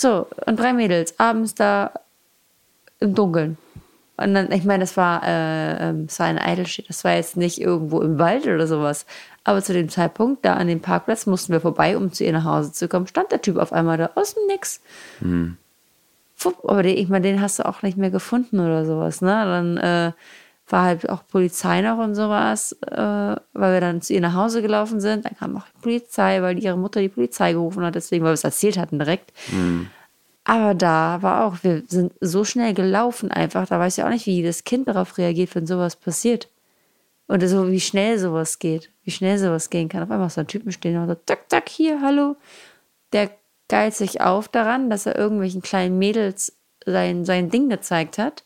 [0.00, 1.92] So, und drei Mädels, abends da
[3.00, 3.58] im Dunkeln.
[4.16, 7.36] Und dann, ich meine, das war, äh, ähm, es war ein Eidelstedt, das war jetzt
[7.36, 9.06] nicht irgendwo im Wald oder sowas.
[9.44, 12.44] Aber zu dem Zeitpunkt, da an dem Parkplatz, mussten wir vorbei, um zu ihr nach
[12.44, 14.80] Hause zu kommen, stand der Typ auf einmal da aus dem Nix.
[16.36, 19.28] Fupp, aber den, ich meine, den hast du auch nicht mehr gefunden oder sowas, ne?
[19.28, 20.12] Dann äh,
[20.72, 24.62] war halt auch Polizei noch und sowas, äh, weil wir dann zu ihr nach Hause
[24.62, 25.26] gelaufen sind.
[25.26, 28.34] Dann kam auch die Polizei, weil ihre Mutter die Polizei gerufen hat, deswegen, weil wir
[28.34, 29.32] es erzählt hatten direkt.
[30.44, 34.26] Aber da war auch, wir sind so schnell gelaufen einfach, da weiß ich auch nicht,
[34.26, 36.48] wie das Kind darauf reagiert, wenn sowas passiert.
[37.28, 38.90] Und so wie schnell sowas geht.
[39.04, 40.02] wie schnell sowas gehen kann.
[40.02, 42.36] Auf einmal ist da ein Typen stehen und so, zack, zack, hier, hallo.
[43.12, 43.30] Der
[43.68, 48.44] geilt sich auf daran, dass er irgendwelchen kleinen Mädels sein, sein Ding gezeigt hat.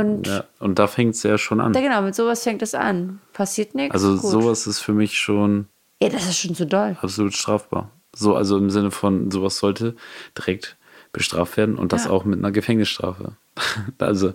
[0.00, 1.72] Und, Ja, und da fängt es ja schon an.
[1.74, 3.20] ja, genau, mit sowas fängt es an.
[3.32, 3.94] Passiert nichts.
[3.94, 4.30] Also gut.
[4.30, 5.66] sowas ist für mich schon
[6.02, 6.96] Ja, das ist schon zu doll.
[7.00, 7.90] absolut strafbar.
[8.14, 9.96] So, also im Sinne von, sowas sollte
[10.38, 10.76] direkt
[11.12, 12.10] bestraft werden und das Ja.
[12.10, 13.32] auch mit einer Gefängnisstrafe.
[13.98, 14.34] also,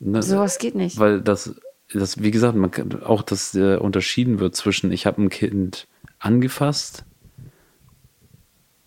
[0.00, 0.98] ne, Sowas geht nicht.
[0.98, 1.54] weil das,
[1.92, 5.86] das, wie gesagt, man kann auch, dass äh, unterschieden wird zwischen, ich habe ein Kind
[6.18, 7.04] angefasst,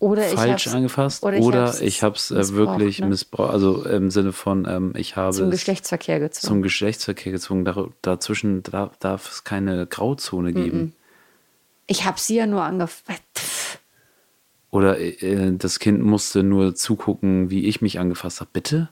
[0.02, 3.06] Oder ich falsch angefasst, oder oder ich ich hab's habe es äh, wirklich ne?
[3.06, 6.48] missbraucht, also im Sinne von, ähm, ich habe zum es Geschlechtsverkehr gezogen.
[6.48, 7.64] zum Geschlechtsverkehr gezwungen.
[7.64, 10.96] Dar dazwischen darf, darf es keine Grauzone geben.
[11.86, 13.78] ich habe sie ja nur angefasst.
[14.72, 18.50] Oder äh, das Kind musste nur zugucken, wie ich mich angefasst habe.
[18.52, 18.88] Bitte?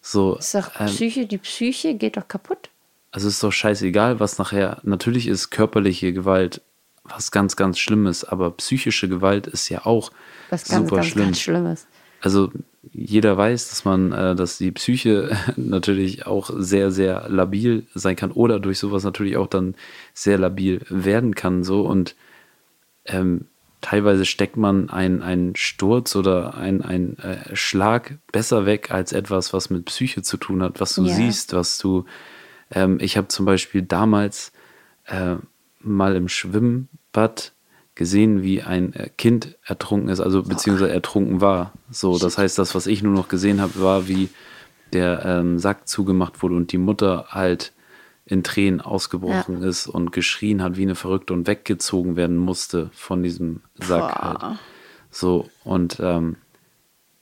[0.00, 2.70] So, Ist doch ähm, Psyche, die Psyche geht doch kaputt.
[3.10, 4.78] also ist doch scheißegal, was nachher.
[4.84, 6.60] Natürlich ist körperliche Gewalt
[7.04, 10.10] was ganz, ganz Schlimmes, aber psychische Gewalt ist ja auch
[10.50, 11.24] Was ganz, super ganz, schlimm.
[11.26, 11.86] ganz Schlimmes.
[12.20, 12.52] Also
[12.92, 18.30] jeder weiß, dass man, äh, dass die Psyche natürlich auch sehr, sehr labil sein kann
[18.32, 19.74] oder durch sowas natürlich auch dann
[20.14, 21.64] sehr labil werden kann.
[21.64, 22.14] So und
[23.06, 23.46] ähm,
[23.80, 29.52] teilweise steckt man einen, einen Sturz oder einen, einen äh, Schlag besser weg als etwas,
[29.52, 31.14] was mit Psyche zu tun hat, was du Ja.
[31.14, 32.04] siehst, was du.
[32.70, 34.52] Ähm, ich habe zum Beispiel damals
[35.06, 35.34] äh,
[35.84, 37.52] mal im Schwimmbad
[37.94, 41.72] gesehen, wie ein äh, Kind ertrunken ist, also beziehungsweise ertrunken war.
[41.90, 44.30] So, das heißt, das, was ich nur noch gesehen habe, war, wie
[44.92, 47.72] der ähm, Sack zugemacht wurde und die Mutter halt
[48.24, 53.22] in Tränen ausgebrochen ist und geschrien hat wie eine Verrückte und weggezogen werden musste von
[53.22, 54.14] diesem Sack.
[54.14, 54.58] Halt.
[55.10, 56.36] So, und ähm,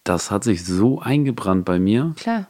[0.04, 2.14] das hat sich so eingebrannt bei mir.
[2.16, 2.46] Klar.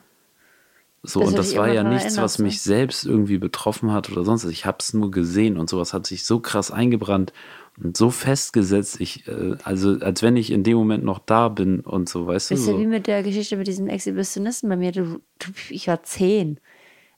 [1.03, 2.45] So, Dass und das war ja nichts, was ne?
[2.45, 4.45] mich selbst irgendwie betroffen hat oder sonst.
[4.45, 4.53] was.
[4.53, 7.33] Ich habe es nur gesehen und sowas hat sich so krass eingebrannt
[7.83, 9.01] und so festgesetzt.
[9.01, 12.51] Ich, äh, also als wenn ich in dem Moment noch da bin und so, weißt
[12.51, 12.55] du.
[12.55, 12.89] Ist ja wie So.
[12.89, 14.93] mit der Geschichte mit diesem Exhibitionisten bei mir.
[14.93, 16.61] Du, du, ich war zehn.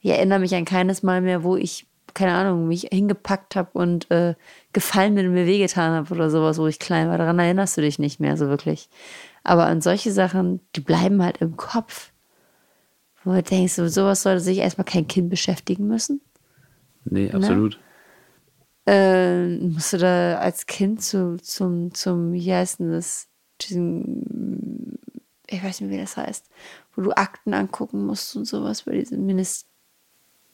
[0.00, 4.08] Ich erinnere mich an keines Mal mehr, wo ich, keine Ahnung, mich hingepackt habe und
[4.12, 4.36] äh,
[4.72, 7.18] gefallen bin und mir wehgetan habe oder sowas, wo ich klein war.
[7.18, 8.88] Daran erinnerst du dich nicht mehr so wirklich.
[9.42, 12.11] Aber an solche Sachen, die bleiben halt im Kopf.
[13.24, 16.20] Wo du denkst, so, sowas sollte sich erstmal kein Kind beschäftigen müssen.
[17.04, 17.78] Nee, absolut.
[18.86, 23.28] Äh, musst du da als Kind zu, zum, zum, wie heißt denn das,
[23.60, 24.98] diesem,
[25.46, 26.46] ich weiß nicht, wie das heißt,
[26.94, 29.66] wo du Akten angucken musst und sowas bei diesem Minister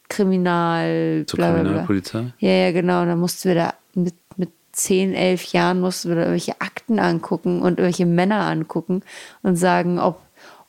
[0.09, 1.69] Kriminal, Zur bla, bla, bla.
[1.69, 2.33] Kriminalpolizei.
[2.39, 3.03] Ja, ja, genau.
[3.03, 6.99] Und dann mussten wir da mit, mit 10, 11 Jahren mussten wir da irgendwelche Akten
[6.99, 9.03] angucken und irgendwelche Männer angucken
[9.43, 10.19] und sagen, ob,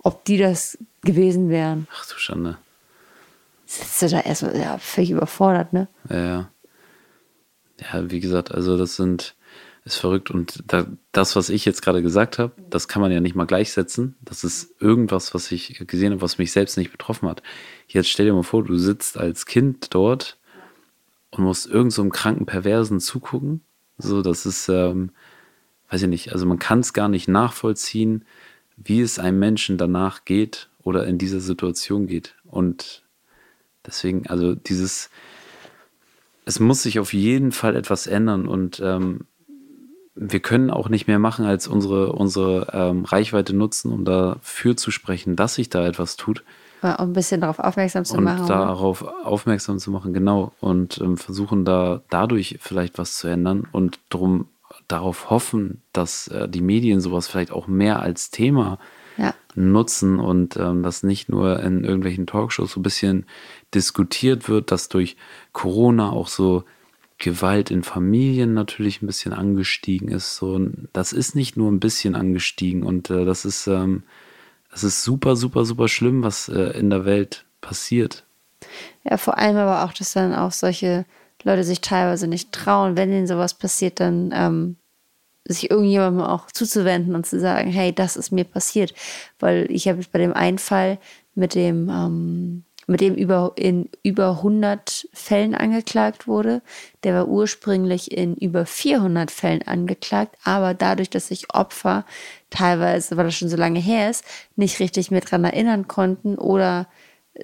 [0.02, 1.86] ob die das gewesen wären.
[1.94, 2.58] Ach du Schande.
[3.66, 5.88] Sitzt du da erstmal ja, völlig überfordert, ne?
[6.08, 6.50] Ja, ja.
[7.80, 9.36] Ja, wie gesagt, also das sind,
[9.84, 10.30] ist verrückt.
[10.30, 13.46] Und da, das, was ich jetzt gerade gesagt habe, das kann man ja nicht mal
[13.46, 14.16] gleichsetzen.
[14.22, 17.42] Das ist irgendwas, was ich gesehen habe, was mich selbst nicht betroffen hat.
[17.86, 20.38] Jetzt stell dir mal vor, du sitzt als Kind dort
[21.30, 23.62] und musst irgend so einem kranken Perversen zugucken.
[23.98, 25.10] So, das ist, ähm,
[25.90, 28.24] weiß ich nicht, also man kann es gar nicht nachvollziehen,
[28.76, 32.34] wie es einem Menschen danach geht oder in dieser Situation geht.
[32.44, 33.02] Und
[33.86, 35.10] deswegen, also dieses,
[36.44, 39.26] es muss sich auf jeden Fall etwas ändern und ähm,
[40.14, 44.90] wir können auch nicht mehr machen, als unsere, unsere ähm, Reichweite nutzen, um dafür zu
[44.90, 46.44] sprechen, dass sich da etwas tut
[46.82, 48.46] Um ein bisschen darauf aufmerksam zu und machen.
[48.46, 53.98] darauf aufmerksam zu machen, genau, und ähm, versuchen da dadurch vielleicht was zu ändern und
[54.08, 54.46] drum
[54.88, 58.78] darauf hoffen, dass äh, die Medien sowas vielleicht auch mehr als Thema
[59.16, 59.34] Ja.
[59.54, 63.26] nutzen und ähm, dass nicht nur in irgendwelchen Talkshows so ein bisschen
[63.74, 65.16] diskutiert wird, dass durch
[65.52, 66.64] Corona auch so
[67.20, 70.36] Gewalt in Familien natürlich ein bisschen angestiegen ist.
[70.36, 70.58] So,
[70.92, 74.02] das ist nicht nur ein bisschen angestiegen und äh, das ist, ähm,
[74.70, 78.24] das ist super, super, super schlimm, was äh, in der Welt passiert.
[79.04, 81.04] Ja, vor allem aber auch, dass dann auch solche
[81.44, 84.76] Leute sich teilweise nicht trauen, wenn ihnen sowas passiert, dann ähm,
[85.46, 88.94] sich irgendjemandem auch zuzuwenden und zu sagen, hey, das ist mir passiert.
[89.38, 90.98] Weil ich habe bei dem einen Fall
[91.34, 96.62] mit dem, ähm, mit dem über, in über 100 Fällen angeklagt wurde,
[97.04, 102.04] der war ursprünglich in über 400 Fällen angeklagt, aber dadurch, dass sich Opfer
[102.50, 104.24] teilweise, weil das schon so lange her ist,
[104.56, 106.88] nicht richtig mehr dran erinnern konnten oder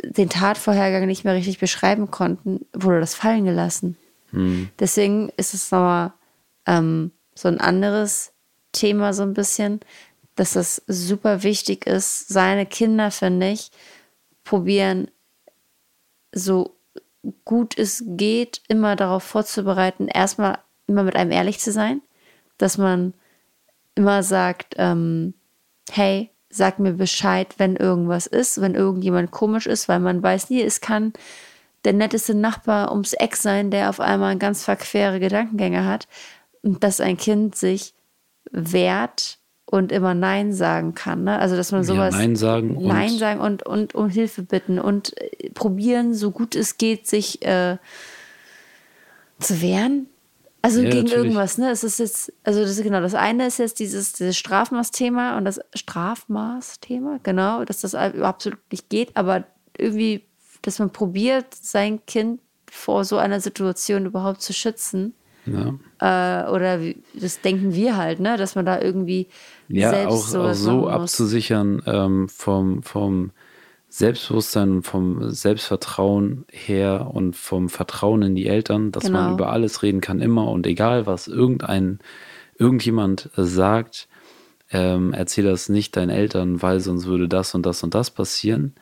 [0.03, 3.97] den Tatvorhergang nicht mehr richtig beschreiben konnten, wurde das fallen gelassen.
[4.79, 6.13] Deswegen ist es nochmal
[6.67, 8.33] ähm, so ein anderes
[8.73, 9.81] Thema so ein bisschen,
[10.35, 12.29] dass das super wichtig ist.
[12.29, 13.71] Seine Kinder, finde ich,
[14.45, 15.11] probieren
[16.33, 16.77] so
[17.45, 22.01] gut es geht, immer darauf vorzubereiten, erstmal immer mit einem ehrlich zu sein,
[22.59, 23.15] dass man
[23.95, 25.35] immer sagt, ähm,
[25.91, 30.63] hey, sag mir Bescheid, wenn irgendwas ist, wenn irgendjemand komisch ist, weil man weiß nie,
[30.63, 31.13] es kann
[31.85, 36.07] der netteste Nachbar ums Eck sein, der auf einmal ganz verquere Gedankengänge hat
[36.67, 37.95] und dass ein Kind sich
[38.51, 41.25] wehrt und immer Nein sagen kann.
[41.25, 41.39] Ne?
[41.39, 44.79] Also dass man sowas ja, Nein sagen und Nein sagen und, und um Hilfe bitten
[44.79, 47.79] und äh, probieren, so gut es geht, sich äh,
[49.39, 50.09] zu wehren.
[50.63, 51.17] Also ja, gegen natürlich.
[51.17, 51.71] irgendwas, ne?
[51.71, 55.45] Es ist jetzt, also das ist genau, das eine ist jetzt dieses, dieses Strafmaßthema und
[55.45, 59.45] das Strafmaßthema, genau, dass das absolut nicht geht, aber
[59.79, 60.25] irgendwie,
[60.63, 65.15] dass man probiert, sein Kind vor so einer Situation überhaupt zu schützen.
[65.47, 66.45] Ja.
[66.47, 68.37] Äh, oder wie, das denken wir halt, ne?
[68.37, 69.29] Dass man da irgendwie
[69.69, 73.31] ja, auch, auch so abzusichern ähm, vom, vom
[73.89, 79.23] Selbstbewusstsein und vom Selbstvertrauen her und vom Vertrauen in die Eltern, dass genau.
[79.23, 82.01] man über alles reden kann, immer und egal, was irgendein,
[82.59, 84.09] irgendjemand sagt,
[84.71, 88.75] ähm, erzähl das nicht deinen Eltern, weil sonst würde das und das und das passieren,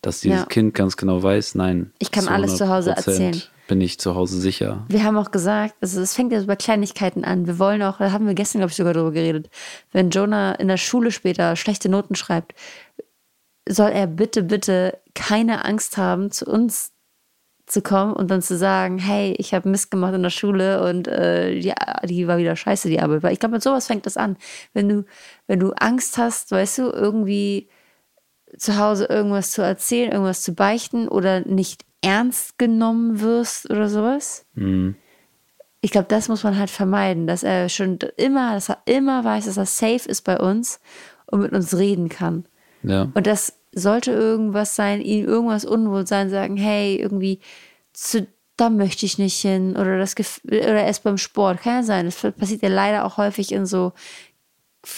[0.00, 0.46] dass dieses ja.
[0.46, 1.92] Kind ganz genau weiß, nein.
[1.98, 3.42] Ich kann alles zu Hause erzählen.
[3.72, 4.84] Bin ich zu Hause sicher.
[4.90, 7.46] Wir haben auch gesagt, also es fängt ja bei Kleinigkeiten an.
[7.46, 9.48] Wir wollen auch, da haben wir gestern, glaube ich, sogar darüber geredet,
[9.92, 12.52] wenn Jonah in der Schule später schlechte Noten schreibt,
[13.66, 16.92] soll er bitte, bitte keine Angst haben, zu uns
[17.64, 21.08] zu kommen und dann zu sagen, hey, ich habe Mist gemacht in der Schule und
[21.08, 21.72] äh, die,
[22.04, 23.22] die war wieder scheiße, die Arbeit.
[23.22, 24.36] Weil ich glaube, mit sowas fängt das an.
[24.74, 25.04] Wenn du,
[25.46, 27.70] wenn du Angst hast, weißt du, irgendwie
[28.56, 34.44] zu Hause irgendwas zu erzählen, irgendwas zu beichten oder nicht ernst genommen wirst oder sowas.
[34.54, 34.96] Mhm.
[35.80, 39.46] Ich glaube, das muss man halt vermeiden, dass er schon immer, dass er immer weiß,
[39.46, 40.80] dass er safe ist bei uns
[41.26, 42.44] und mit uns reden kann.
[42.82, 43.08] Ja.
[43.14, 47.40] Und das sollte irgendwas sein, ihm irgendwas unwohl sein, sagen, hey, irgendwie
[47.92, 48.26] zu,
[48.56, 52.04] da möchte ich nicht hin oder das oder erst beim Sport kann ja sein.
[52.04, 53.92] Das passiert ja leider auch häufig in so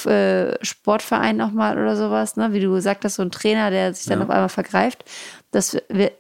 [0.06, 2.52] äh, Sportvereinen auch mal oder sowas, ne?
[2.52, 4.24] Wie du gesagt hast, so ein Trainer, der sich dann ja.
[4.24, 5.04] auf einmal vergreift,
[5.50, 6.12] dass wir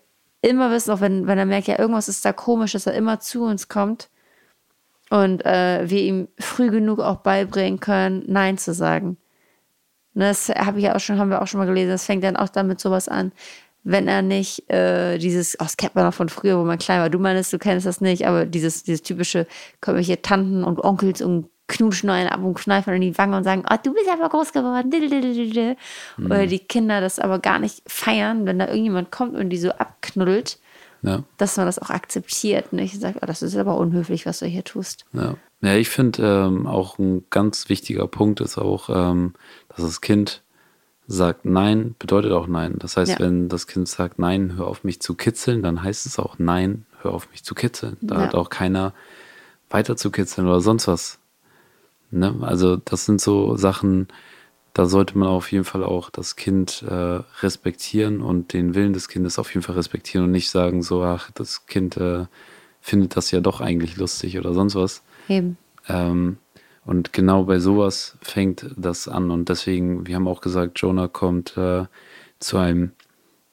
[0.42, 3.20] immer wissen, auch wenn, wenn er merkt, ja, irgendwas ist da komisch, dass er immer
[3.20, 4.10] zu uns kommt
[5.10, 9.16] und äh, wir ihm früh genug auch beibringen können, Nein zu sagen.
[10.14, 11.90] Ne, das habe ich ja auch schon, haben wir auch schon mal gelesen.
[11.90, 13.32] Das fängt dann auch damit sowas an,
[13.82, 17.00] wenn er nicht äh, dieses, oh, das kennt man noch von früher, wo man klein
[17.00, 17.10] war.
[17.10, 19.46] Du meinst, du kennst das nicht, aber dieses, dieses typische,
[19.80, 23.44] kommen hier Tanten und Onkels und knutschen einen ab und kneifen in die Wange und
[23.44, 24.90] sagen, oh, du bist aber groß geworden.
[26.16, 26.26] Mhm.
[26.26, 29.70] Oder die Kinder das aber gar nicht feiern, wenn da irgendjemand kommt und die so
[29.70, 30.58] abknuddelt,
[31.02, 31.22] ja.
[31.38, 32.72] dass man das auch akzeptiert.
[32.72, 32.94] Nicht?
[32.94, 35.06] Und sagt, oh, das ist aber unhöflich, was du hier tust.
[35.12, 35.36] Ja.
[35.64, 39.32] Ja, ich finde ähm, auch ein ganz wichtiger Punkt ist auch, ähm,
[39.70, 40.42] dass das Kind
[41.06, 42.74] sagt Nein, bedeutet auch Nein.
[42.78, 43.18] Das heißt, ja.
[43.18, 46.84] wenn das Kind sagt Nein, hör auf mich zu kitzeln, dann heißt es auch Nein,
[47.00, 47.96] hör auf mich zu kitzeln.
[48.02, 48.20] Da ja.
[48.22, 48.92] hat auch keiner
[49.70, 51.18] weiter zu kitzeln oder sonst was.
[52.14, 52.36] Ne?
[52.42, 54.08] Also das sind so Sachen,
[54.72, 59.08] da sollte man auf jeden Fall auch das Kind äh, respektieren und den Willen des
[59.08, 62.26] Kindes auf jeden Fall respektieren und nicht sagen so, ach, das Kind äh,
[62.80, 65.02] findet das ja doch eigentlich lustig oder sonst was.
[65.28, 65.56] Eben.
[65.88, 66.38] Ähm,
[66.84, 69.30] und genau bei sowas fängt das an.
[69.30, 71.84] Und deswegen, wir haben auch gesagt, Jonah kommt äh,
[72.38, 72.92] zu einem,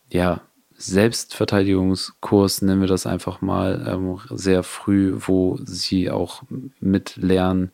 [0.10, 0.42] ja,
[0.76, 6.42] Selbstverteidigungskurs, nennen wir das einfach mal, ähm, sehr früh, wo sie auch
[6.80, 7.72] mitlernen,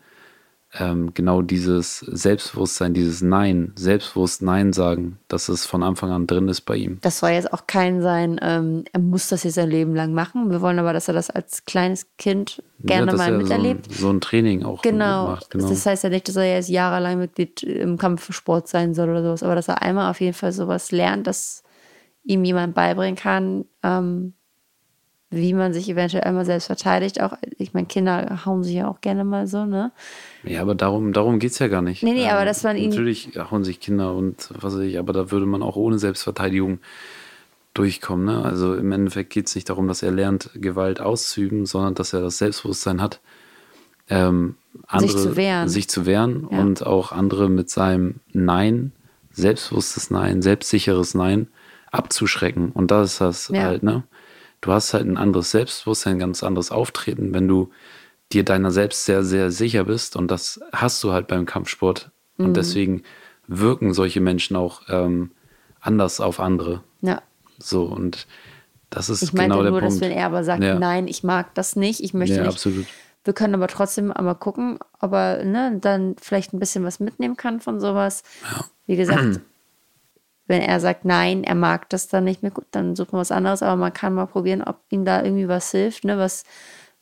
[0.80, 6.48] ähm, genau dieses Selbstbewusstsein, dieses Nein, selbstbewusst Nein sagen, dass es von Anfang an drin
[6.48, 7.00] ist bei ihm.
[7.02, 10.52] Das soll jetzt auch kein sein, ähm, er muss das jetzt sein Leben lang machen.
[10.52, 13.86] Wir wollen aber, dass er das als kleines Kind gerne ja, mal miterlebt.
[13.86, 15.28] So ein, so ein, Training auch genau.
[15.28, 15.52] macht.
[15.52, 15.68] Genau.
[15.68, 19.44] Das heißt ja nicht, dass er jetzt jahrelang Mitglied im Kampfsport sein soll oder sowas,
[19.44, 21.64] aber dass er einmal auf jeden Fall sowas lernt, dass
[22.24, 24.34] ihm jemand beibringen kann, ähm,
[25.30, 27.22] wie man sich eventuell einmal selbst verteidigt.
[27.22, 29.92] Auch, ich meine, Kinder hauen sich ja auch gerne mal so, ne?
[30.44, 32.04] Ja, aber darum, darum geht es ja gar nicht.
[32.04, 32.90] Nee, nee, ähm, aber dass man ihn.
[32.90, 36.80] Natürlich hauen sich Kinder und was weiß ich, aber da würde man auch ohne Selbstverteidigung
[37.74, 38.26] durchkommen.
[38.26, 38.44] Ne?
[38.44, 42.22] Also im Endeffekt geht es nicht darum, dass er lernt, Gewalt auszuüben, sondern dass er
[42.22, 43.20] das Selbstbewusstsein hat,
[44.10, 44.56] ähm,
[44.88, 46.60] andere, sich zu wehren, sich zu wehren ja.
[46.60, 48.94] und auch andere mit seinem Nein,
[49.32, 51.48] selbstbewusstes Nein, selbstsicheres Nein
[51.92, 52.72] abzuschrecken.
[52.72, 53.64] Und das ist das ja.
[53.64, 54.04] halt, ne?
[54.62, 57.72] Du hast halt ein anderes Selbstbewusstsein, ein ganz anderes Auftreten, wenn du
[58.32, 60.16] dir deiner selbst sehr, sehr sicher bist.
[60.16, 62.12] Und das hast du halt beim Kampfsport.
[62.38, 62.46] Mhm.
[62.46, 63.04] Und deswegen
[63.48, 65.32] wirken solche Menschen auch ähm,
[65.80, 66.84] anders auf andere.
[67.02, 67.22] Ja.
[67.60, 68.28] So, und
[68.90, 69.96] das ist ich genau der nur, Punkt.
[69.96, 70.78] dass wenn er aber sagt, ja.
[70.78, 72.54] nein, ich mag das nicht, ich möchte ja, nicht.
[72.54, 72.86] Absolut.
[73.24, 77.36] Wir können aber trotzdem einmal gucken, ob er ne, dann vielleicht ein bisschen was mitnehmen
[77.36, 78.24] kann von sowas.
[78.44, 78.66] Ja.
[78.86, 79.42] Wie gesagt,
[80.48, 83.32] wenn er sagt, nein, er mag das dann nicht mehr, gut, dann suchen wir was
[83.32, 86.44] anderes, aber man kann mal probieren, ob ihm da irgendwie was hilft, ne, was,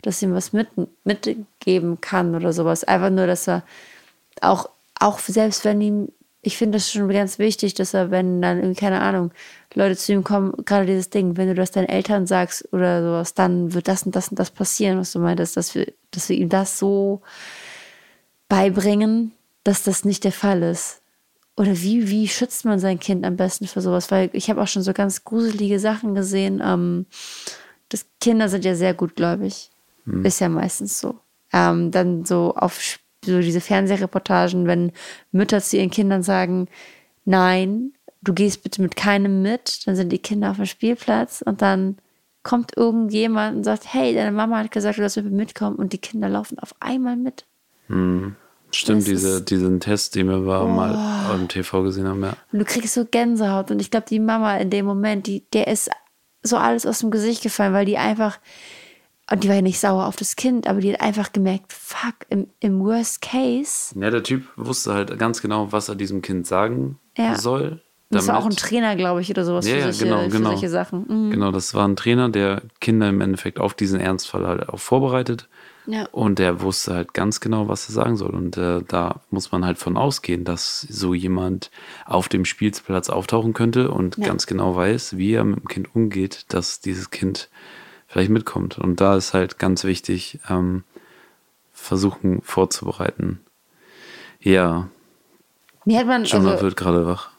[0.02, 0.70] dass ihm was mit,
[1.04, 2.84] mitgeben kann oder sowas.
[2.84, 3.64] Einfach nur, dass er
[4.41, 4.70] auch,
[5.00, 6.10] auch selbst wenn ihm,
[6.41, 9.32] ich finde das schon ganz wichtig, dass er, wenn dann irgendwie, keine Ahnung,
[9.74, 13.34] Leute zu ihm kommen, gerade dieses Ding, wenn du das deinen Eltern sagst oder sowas,
[13.34, 16.38] dann wird das und das und das passieren, was du meintest, dass wir, dass wir
[16.38, 17.22] ihm das so
[18.48, 19.32] beibringen,
[19.64, 21.02] dass das nicht der Fall ist.
[21.58, 24.12] Oder wie, wie schützt man sein Kind am besten für sowas?
[24.12, 26.62] Weil ich habe auch schon so ganz gruselige Sachen gesehen.
[26.64, 27.06] Ähm,
[27.89, 29.70] das Kinder sind ja sehr gutgläubig.
[30.06, 30.26] Hm.
[30.26, 31.20] Ist ja meistens so.
[31.53, 34.91] Ähm, dann so auf so diese Fernsehreportagen, wenn
[35.32, 36.68] Mütter zu ihren Kindern sagen,
[37.24, 41.62] nein, du gehst bitte mit keinem mit, dann sind die Kinder auf dem Spielplatz und
[41.62, 41.97] dann
[42.43, 45.97] kommt irgendjemand und sagt, hey, deine Mama hat gesagt, du sollst mit mitkommen und die
[45.97, 47.45] Kinder laufen auf einmal mit.
[47.88, 48.36] Hm.
[48.76, 50.67] Stimmt, diese, diesen Test, den wir oh.
[50.67, 52.36] mal im TV gesehen haben, ja.
[52.51, 55.67] Und du kriegst so Gänsehaut und ich glaube, die Mama in dem Moment, die, der
[55.67, 55.89] ist
[56.43, 58.38] so alles aus dem Gesicht gefallen, weil die einfach,
[59.32, 62.15] und die war ja nicht sauer auf das Kind, aber die hat einfach gemerkt, fuck,
[62.28, 63.97] im, im Worst Case.
[63.97, 67.38] Ja, der Typ wusste halt ganz genau, was er diesem Kind sagen ja.
[67.38, 67.82] soll.
[68.09, 70.49] Das war auch ein Trainer, glaube ich, oder sowas ja, für, solche, genau, genau.
[70.51, 71.05] solche Sachen.
[71.07, 71.32] Mhm.
[71.32, 75.47] Genau, das war ein Trainer, der Kinder im Endeffekt auf diesen Ernstfall halt auch vorbereitet.
[75.88, 76.08] Ja.
[76.12, 78.32] Und der wusste halt ganz genau, was er sagen soll.
[78.32, 81.72] Und äh, da muss man halt von ausgehen, dass so jemand
[82.06, 84.26] auf dem Spielplatz auftauchen könnte und ja.
[84.26, 87.50] ganz genau weiß, wie er mit dem Kind umgeht, dass dieses Kind
[88.08, 88.78] vielleicht mitkommt.
[88.78, 90.84] Und da ist halt ganz wichtig, ähm,
[91.72, 93.42] versuchen vorzubereiten.
[94.40, 94.90] Ja.
[95.86, 97.30] Wie hat man, Jonah also, wird gerade wach.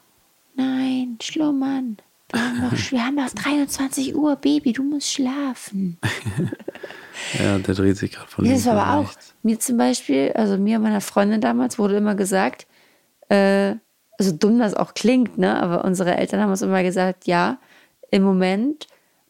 [0.55, 1.97] Nein, schlummern.
[2.31, 5.97] Wir haben, noch, wir haben noch 23 Uhr, Baby, du musst schlafen.
[7.39, 9.13] ja, der dreht sich gerade von links Das war aber auch,
[9.43, 12.67] mir zum Beispiel, also mir und meiner Freundin damals wurde immer gesagt,
[13.29, 13.75] äh,
[14.19, 17.59] also dumm das auch klingt, ne, aber unsere Eltern haben uns immer gesagt, ja,
[18.09, 18.87] im Moment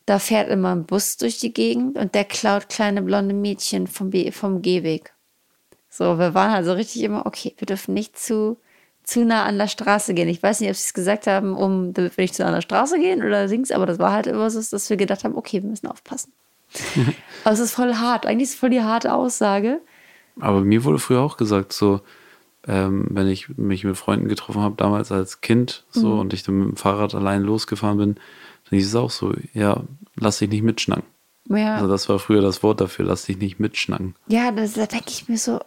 [0.07, 4.09] da fährt immer ein Bus durch die Gegend und der klaut kleine blonde Mädchen vom,
[4.31, 5.13] vom Gehweg.
[5.89, 8.57] So, wir waren also richtig immer, okay, wir dürfen nicht zu,
[9.03, 10.29] zu nah an der Straße gehen.
[10.29, 12.55] Ich weiß nicht, ob sie es gesagt haben, um damit wir nicht zu nah an
[12.55, 15.35] der Straße gehen oder Dings, aber das war halt immer so, dass wir gedacht haben,
[15.35, 16.31] okay, wir müssen aufpassen.
[17.43, 18.25] Aber es ist voll hart.
[18.25, 19.81] Eigentlich ist es voll die harte Aussage.
[20.39, 22.01] Aber mir wurde früher auch gesagt, so,
[22.67, 26.19] ähm, wenn ich mich mit Freunden getroffen habe, damals als Kind, so, mhm.
[26.19, 28.15] und ich dann mit dem Fahrrad allein losgefahren bin,
[28.69, 29.81] dann hieß es auch so, ja,
[30.15, 31.05] lass dich nicht mitschnacken.
[31.49, 31.75] Ja.
[31.75, 34.15] Also das war früher das Wort dafür, lass dich nicht mitschnacken.
[34.27, 35.59] Ja, das, da denke ich mir so,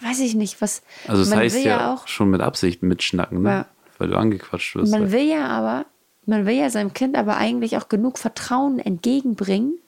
[0.00, 0.82] weiß ich nicht, was.
[1.06, 3.50] Also es heißt ja, ja, auch schon mit Absicht mitschnacken, ne?
[3.50, 3.66] Ja.
[3.98, 4.92] Weil du angequatscht wirst.
[4.92, 5.86] Man will ja aber,
[6.26, 9.78] man will ja seinem Kind aber eigentlich auch genug Vertrauen entgegenbringen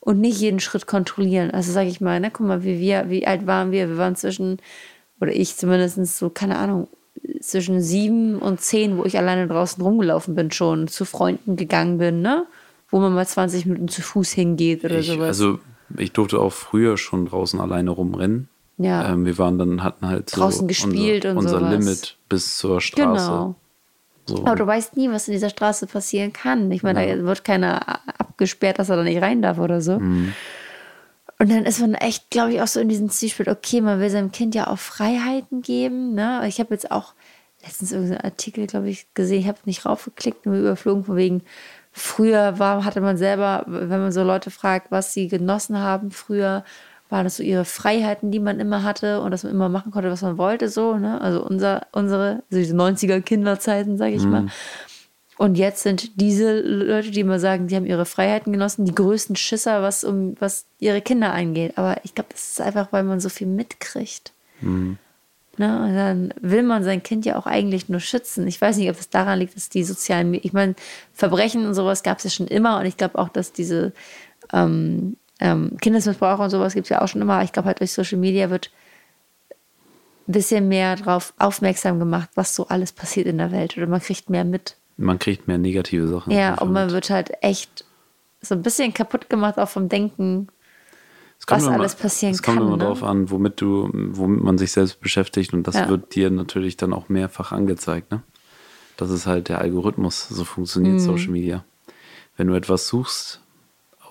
[0.00, 1.50] und nicht jeden Schritt kontrollieren.
[1.50, 3.88] Also sage ich mal, ne, guck mal, wie wir, wie alt waren wir?
[3.88, 4.58] Wir waren zwischen,
[5.20, 6.88] oder ich zumindest so, keine Ahnung,
[7.40, 12.22] zwischen sieben und zehn, wo ich alleine draußen rumgelaufen bin, schon zu Freunden gegangen bin,
[12.22, 12.46] ne?
[12.88, 15.28] Wo man mal 20 Minuten zu Fuß hingeht oder ich, sowas.
[15.28, 15.60] Also
[15.96, 18.48] ich durfte auch früher schon draußen alleine rumrennen.
[18.78, 19.12] Ja.
[19.12, 21.84] Ähm, wir waren dann, hatten halt draußen so gespielt unser, und unser sowas.
[21.84, 23.26] Limit bis zur Straße.
[23.26, 23.54] Genau.
[24.26, 24.44] So.
[24.44, 26.70] Aber du weißt nie, was in dieser Straße passieren kann.
[26.70, 27.16] Ich meine, ja.
[27.16, 29.98] da wird keiner abgesperrt, dass er da nicht rein darf oder so.
[29.98, 30.34] Mhm.
[31.38, 34.10] Und dann ist man echt, glaube ich, auch so in diesem Zwiespalt, okay, man will
[34.10, 36.14] seinem Kind ja auch Freiheiten geben.
[36.14, 36.42] Ne?
[36.46, 37.14] Ich habe jetzt auch
[37.62, 41.42] letztens irgendeinen Artikel, glaube ich, gesehen, ich habe nicht raufgeklickt, nur überflogen, von wegen,
[41.92, 46.64] früher war, hatte man selber, wenn man so Leute fragt, was sie genossen haben, früher
[47.10, 50.10] waren das so ihre Freiheiten, die man immer hatte und dass man immer machen konnte,
[50.10, 51.20] was man wollte, so, ne?
[51.20, 54.30] Also unser, unsere, also diese 90er Kinderzeiten, sage ich mhm.
[54.30, 54.46] mal.
[55.40, 59.36] Und jetzt sind diese Leute, die immer sagen, die haben ihre Freiheiten genossen, die größten
[59.36, 61.78] Schisser, was um was ihre Kinder angeht.
[61.78, 64.32] Aber ich glaube, das ist einfach, weil man so viel mitkriegt.
[64.60, 64.98] Mhm.
[65.56, 65.82] Ne?
[65.82, 68.46] Und dann will man sein Kind ja auch eigentlich nur schützen.
[68.46, 70.74] Ich weiß nicht, ob es daran liegt, dass die sozialen, ich meine,
[71.14, 72.78] Verbrechen und sowas gab es ja schon immer.
[72.78, 73.92] Und ich glaube auch, dass diese
[74.52, 77.42] ähm, ähm, Kindesmissbrauch und sowas gibt es ja auch schon immer.
[77.42, 78.70] Ich glaube halt durch Social Media wird
[80.28, 83.76] ein bisschen mehr darauf aufmerksam gemacht, was so alles passiert in der Welt.
[83.76, 86.30] Oder man kriegt mehr mit man kriegt mehr negative Sachen.
[86.30, 87.86] Ja, und man wird halt echt
[88.42, 90.48] so ein bisschen kaputt gemacht auch vom Denken,
[91.46, 92.34] was immer, alles passieren kann.
[92.34, 92.84] Es kommt immer ne?
[92.84, 95.88] darauf an, womit du, womit man sich selbst beschäftigt und das ja.
[95.88, 98.12] wird dir natürlich dann auch mehrfach angezeigt.
[98.12, 98.22] Ne?
[98.98, 101.00] Das ist halt der Algorithmus, so funktioniert mhm.
[101.00, 101.64] Social Media.
[102.36, 103.39] Wenn du etwas suchst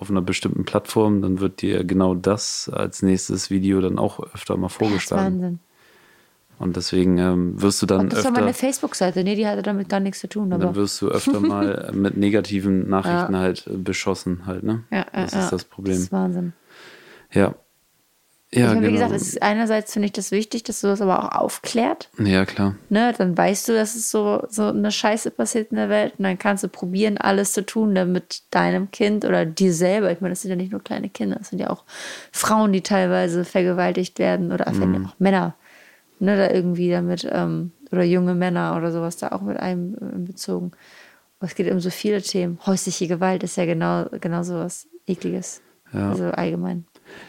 [0.00, 4.56] auf einer bestimmten Plattform, dann wird dir genau das als nächstes Video dann auch öfter
[4.56, 5.24] mal vorgeschlagen.
[5.24, 5.60] Das ist Wahnsinn.
[6.58, 8.00] Und deswegen ähm, wirst du dann.
[8.00, 10.52] Und das öfter, war meine Facebook-Seite, nee, die hatte damit gar nichts zu tun.
[10.52, 10.64] Aber.
[10.64, 13.40] Dann wirst du öfter mal mit negativen Nachrichten ja.
[13.40, 14.84] halt äh, beschossen, halt, ne?
[14.90, 15.94] Ja, das ja, ist das Problem.
[15.94, 16.52] Das ist Wahnsinn.
[17.32, 17.54] Ja.
[18.52, 19.04] Ja, ich meine, wie genau.
[19.04, 22.08] gesagt, es ist einerseits finde ich das wichtig, dass du das aber auch aufklärt.
[22.18, 22.74] Ja, klar.
[22.88, 23.14] Ne?
[23.16, 26.36] Dann weißt du, dass es so, so eine Scheiße passiert in der Welt und dann
[26.36, 30.42] kannst du probieren, alles zu tun, damit deinem Kind oder dir selber, ich meine, das
[30.42, 31.84] sind ja nicht nur kleine Kinder, das sind ja auch
[32.32, 35.06] Frauen, die teilweise vergewaltigt werden oder Mhm.
[35.06, 35.54] auch Männer,
[36.18, 40.72] ne, da irgendwie damit, ähm, oder junge Männer oder sowas da auch mit einbezogen.
[41.38, 42.58] Aber es geht um so viele Themen.
[42.66, 45.62] Häusliche Gewalt ist ja genau, genau so was Ekliges.
[45.92, 46.10] Ja.
[46.10, 46.84] Also allgemein.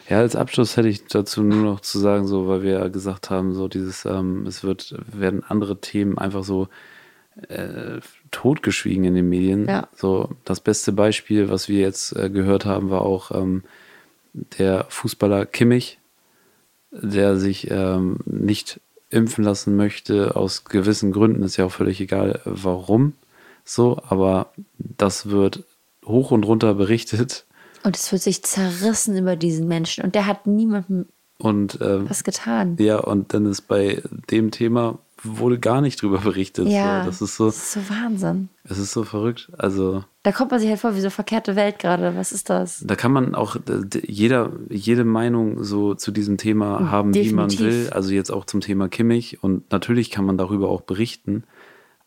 [0.08, 3.30] Ja, als Abschluss hätte ich dazu nur noch zu sagen, so, weil wir ja gesagt
[3.30, 6.68] haben, so dieses, ähm, es wird, werden andere Themen einfach so
[7.48, 9.66] äh, totgeschwiegen in den Medien.
[9.66, 9.88] Ja.
[9.96, 13.62] So, das beste Beispiel, was wir jetzt äh, gehört haben, war auch ähm,
[14.58, 15.98] der Fußballer Kimmich,
[16.90, 18.80] der sich ähm, nicht
[19.10, 23.14] impfen lassen möchte, aus gewissen Gründen, ist ja auch völlig egal, warum.
[23.64, 25.64] So, aber das wird
[26.04, 27.44] hoch und runter berichtet.
[27.84, 30.04] Und es wird sich zerrissen über diesen Menschen.
[30.04, 31.06] Und der hat niemandem
[31.38, 32.76] Und ähm, was getan.
[32.78, 36.66] Ja, und dann ist bei dem Thema wurde gar nicht drüber berichtet.
[36.66, 37.06] Ja, So.
[37.10, 38.48] Das ist so, das ist so Wahnsinn.
[38.64, 39.52] es ist so verrückt.
[39.56, 42.16] Also Da kommt man sich halt vor wie so verkehrte Welt gerade.
[42.16, 42.82] Was ist das?
[42.84, 43.56] da kann man auch
[44.04, 47.84] jeder, jede Meinung so zu diesem Thema haben, wie man Definitiv.
[47.86, 47.90] will.
[47.92, 49.42] Also jetzt auch zum Thema Kimmich.
[49.44, 51.44] Und natürlich kann man darüber auch berichten.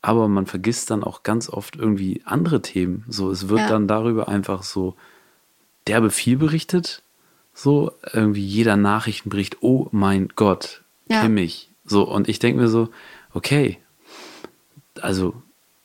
[0.02, 3.06] Aber man vergisst dann auch ganz oft irgendwie andere Themen.
[3.08, 3.70] So, es wird Ja.
[3.70, 4.96] dann darüber einfach so
[5.88, 7.02] derbe viel berichtet.
[7.54, 11.22] So, irgendwie jeder Nachrichtenbericht, oh mein Gott, Ja.
[11.22, 11.70] Kimmich.
[11.86, 12.90] So, und ich denke mir so,
[13.34, 13.78] okay,
[15.02, 15.42] also,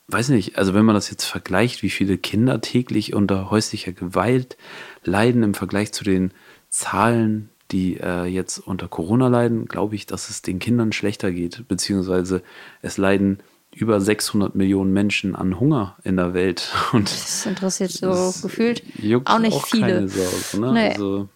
[0.08, 4.56] weiß nicht, also wenn man das jetzt vergleicht, wie viele Kinder täglich unter häuslicher Gewalt
[5.04, 6.32] leiden im Vergleich zu den
[6.70, 11.68] Zahlen, die äh, jetzt unter Corona leiden, glaube ich, dass es den Kindern schlechter geht,
[11.68, 12.42] beziehungsweise
[12.82, 13.40] es leiden
[13.74, 18.82] über 600 Millionen Menschen an Hunger in der Welt und Das interessiert so das gefühlt
[18.98, 20.08] juckt auch nicht keine viele.
[20.08, 20.72] Sau, ne?
[20.72, 20.88] Nee.
[20.88, 21.28] Also,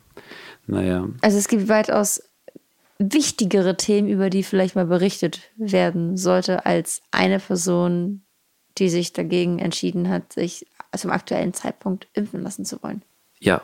[0.66, 2.22] naja, Also es gibt weitaus
[2.98, 8.22] wichtigere Themen, über die vielleicht mal berichtet werden sollte, als eine Person,
[8.78, 10.66] die sich dagegen entschieden hat, sich
[10.96, 13.02] zum aktuellen Zeitpunkt impfen lassen zu wollen.
[13.40, 13.60] ja,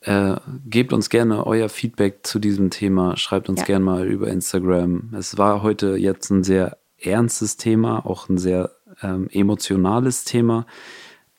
[0.00, 0.36] äh,
[0.68, 3.16] gebt uns gerne euer Feedback zu diesem Thema.
[3.16, 3.66] Schreibt uns Ja.
[3.66, 5.12] gerne mal über Instagram.
[5.18, 8.70] Es war heute jetzt ein sehr ernstes Thema, auch ein sehr
[9.02, 10.66] ähm, emotionales Thema.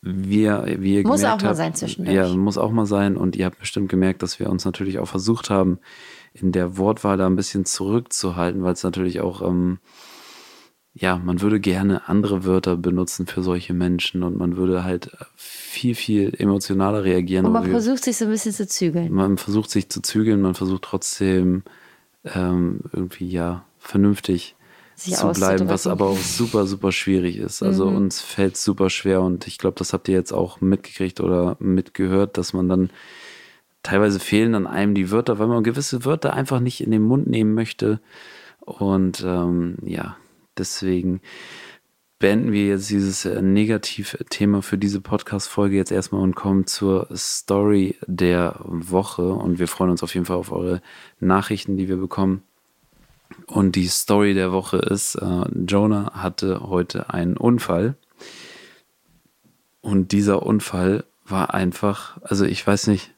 [0.01, 2.15] Wir, wie ihr Muss auch mal habt, sein zwischendurch.
[2.15, 3.17] Ja, muss auch mal sein.
[3.17, 5.79] Und ihr habt bestimmt gemerkt, dass wir uns natürlich auch versucht haben,
[6.33, 9.79] in der Wortwahl da ein bisschen zurückzuhalten, weil es natürlich auch, ähm,
[10.93, 15.95] ja, man würde gerne andere Wörter benutzen für solche Menschen und man würde halt viel,
[15.95, 17.45] viel emotionaler reagieren.
[17.45, 19.11] Und aber man wir- versucht sich so ein bisschen zu zügeln.
[19.11, 21.63] man versucht sich zu zügeln, man versucht trotzdem
[22.23, 24.55] ähm, irgendwie ja vernünftig
[24.97, 27.61] Sich zu bleiben, was aber auch super, super schwierig ist.
[27.61, 27.95] Also Mhm.
[27.97, 32.37] uns fällt super schwer und ich glaube, das habt ihr jetzt auch mitgekriegt oder mitgehört,
[32.37, 32.89] dass man dann
[33.83, 37.27] teilweise fehlen an einem die Wörter, weil man gewisse Wörter einfach nicht in den Mund
[37.27, 38.01] nehmen möchte.
[38.61, 40.17] Und ähm, ja,
[40.57, 41.21] deswegen
[42.19, 47.95] beenden wir jetzt dieses äh, Negativthema für diese Podcast-Folge jetzt erstmal und kommen zur Story
[48.07, 49.27] der Woche.
[49.31, 50.81] Und wir freuen uns auf jeden Fall auf eure
[51.19, 52.41] Nachrichten, die wir bekommen.
[53.45, 57.95] Und die Story der Woche ist, äh, Jonah hatte heute einen Unfall.
[59.81, 63.13] Und dieser Unfall war einfach, also ich weiß nicht,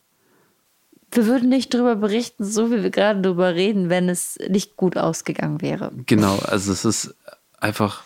[1.11, 4.95] Wir würden nicht drüber berichten, so wie wir gerade drüber reden, wenn es nicht gut
[4.97, 5.91] ausgegangen wäre.
[6.05, 7.15] genau, also es ist
[7.59, 8.03] einfach,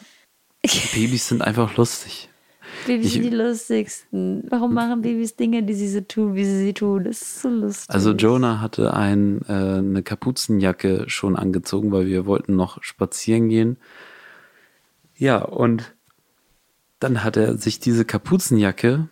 [0.93, 2.29] Babys sind einfach lustig.
[2.85, 4.43] Babys sind die lustigsten.
[4.49, 7.03] Warum machen Babys Dinge, die sie so tun, wie sie sie tun?
[7.03, 7.93] Das ist so lustig.
[7.93, 13.77] Also Jonah hatte ein, äh, eine Kapuzenjacke schon angezogen, weil wir wollten noch spazieren gehen.
[15.15, 15.93] Ja, und
[16.99, 19.09] dann hat er sich diese Kapuzenjacke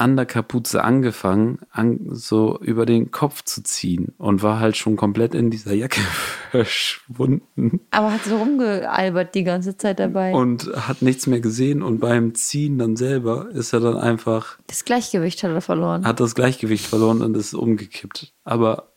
[0.00, 4.96] an der Kapuze angefangen, an, so über den Kopf zu ziehen und war halt schon
[4.96, 6.00] komplett in dieser Jacke
[6.50, 10.32] verschwunden Aber hat so rumgealbert die ganze Zeit dabei.
[10.32, 14.84] und hat nichts mehr gesehen und beim Ziehen dann selber ist er dann einfach das
[14.84, 16.04] Gleichgewicht hat er verloren.
[16.06, 18.32] hat das Gleichgewicht verloren und ist umgekippt.
[18.44, 18.92] Aber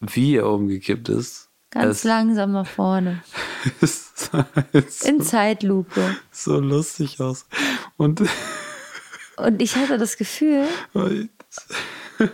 [0.00, 3.24] wie er umgekippt ist, Ganz langsam nach vorne.
[3.80, 6.00] ist halt so, In Zeitlupe.
[6.30, 7.46] so lustig aus.
[7.96, 8.22] Und
[9.36, 10.66] Und ich hatte das Gefühl,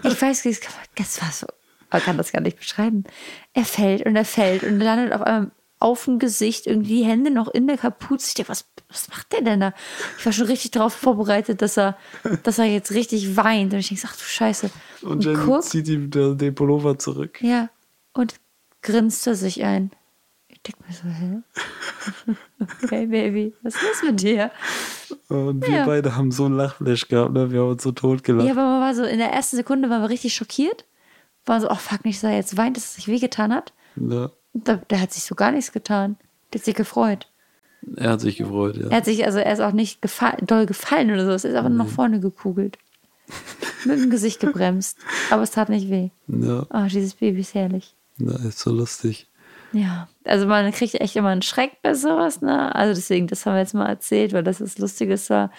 [0.03, 1.47] ich weiß nicht, das war so,
[1.91, 3.05] man kann das gar nicht beschreiben.
[3.53, 7.31] Er fällt und er fällt und landet auf einmal auf dem Gesicht, irgendwie die Hände
[7.31, 8.27] noch in der Kapuze.
[8.29, 9.73] Ich denke, was, was macht der denn da?
[10.19, 11.97] Ich war schon richtig darauf vorbereitet, dass er,
[12.43, 13.73] dass er jetzt richtig weint.
[13.73, 14.71] Und ich denke, ach du Scheiße.
[15.01, 17.41] und dann guck, zieht ihm den Pullover zurück.
[17.43, 17.71] ja,
[18.13, 18.35] und
[18.83, 19.91] grinst er sich ein.
[20.63, 22.35] Ich denke mir so, hä?
[22.85, 24.51] Okay, Baby, was ist los mit dir?
[25.29, 25.87] Und wir Ja.
[25.87, 27.51] beide haben so einen Lachflash gehabt, ne?
[27.51, 28.47] wir haben uns so tot gelacht.
[28.47, 30.85] Ja, aber man war so, in der ersten Sekunde waren wir richtig schockiert.
[31.47, 33.73] war so, ach fuck, nicht, dass er jetzt weint, dass es sich wehgetan hat.
[33.97, 34.31] Ja.
[34.53, 36.17] Der, der hat sich so gar nichts getan.
[36.53, 37.29] Der hat sich gefreut.
[37.97, 38.89] Er hat sich gefreut, ja.
[38.89, 41.33] Er hat sich, also er ist auch nicht gefa doll gefallen oder so.
[41.33, 42.77] Es ist einfach nur nach vorne gekugelt.
[43.87, 44.99] Mit dem Gesicht gebremst.
[45.31, 46.11] Aber es tat nicht weh.
[46.27, 47.95] Ja, Oh, dieses Baby ist herrlich.
[48.19, 49.29] ja ist so lustig.
[49.73, 52.75] Ja, also man kriegt echt immer einen Schreck bei sowas, ne?
[52.75, 55.51] Also deswegen, das haben wir jetzt mal erzählt, weil das das Lustige war.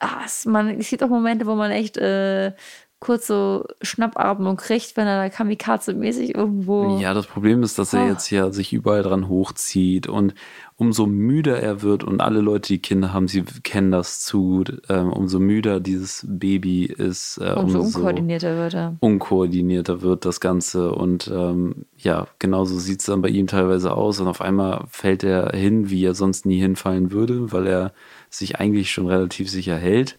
[0.00, 2.52] Ah, es, man, es gibt auch Momente, wo man echt äh,
[3.00, 6.98] kurz so Schnappatmung kriegt, wenn er da kamikaze-mäßig irgendwo.
[7.00, 8.08] Ja, das Problem ist, dass er Oh.
[8.08, 10.34] jetzt ja sich überall dran hochzieht und
[10.76, 14.82] umso müder er wird und alle Leute, die Kinder haben, sie kennen das zu gut,
[14.88, 18.96] ähm, umso müder dieses Baby ist, äh, umso umso unkoordinierter wird er.
[19.00, 24.18] unkoordinierter wird das Ganze und ähm, ja, genauso sieht es dann bei ihm teilweise aus
[24.20, 27.92] und auf einmal fällt er hin, wie er sonst nie hinfallen würde, weil er
[28.30, 30.18] sich eigentlich schon relativ sicher hält.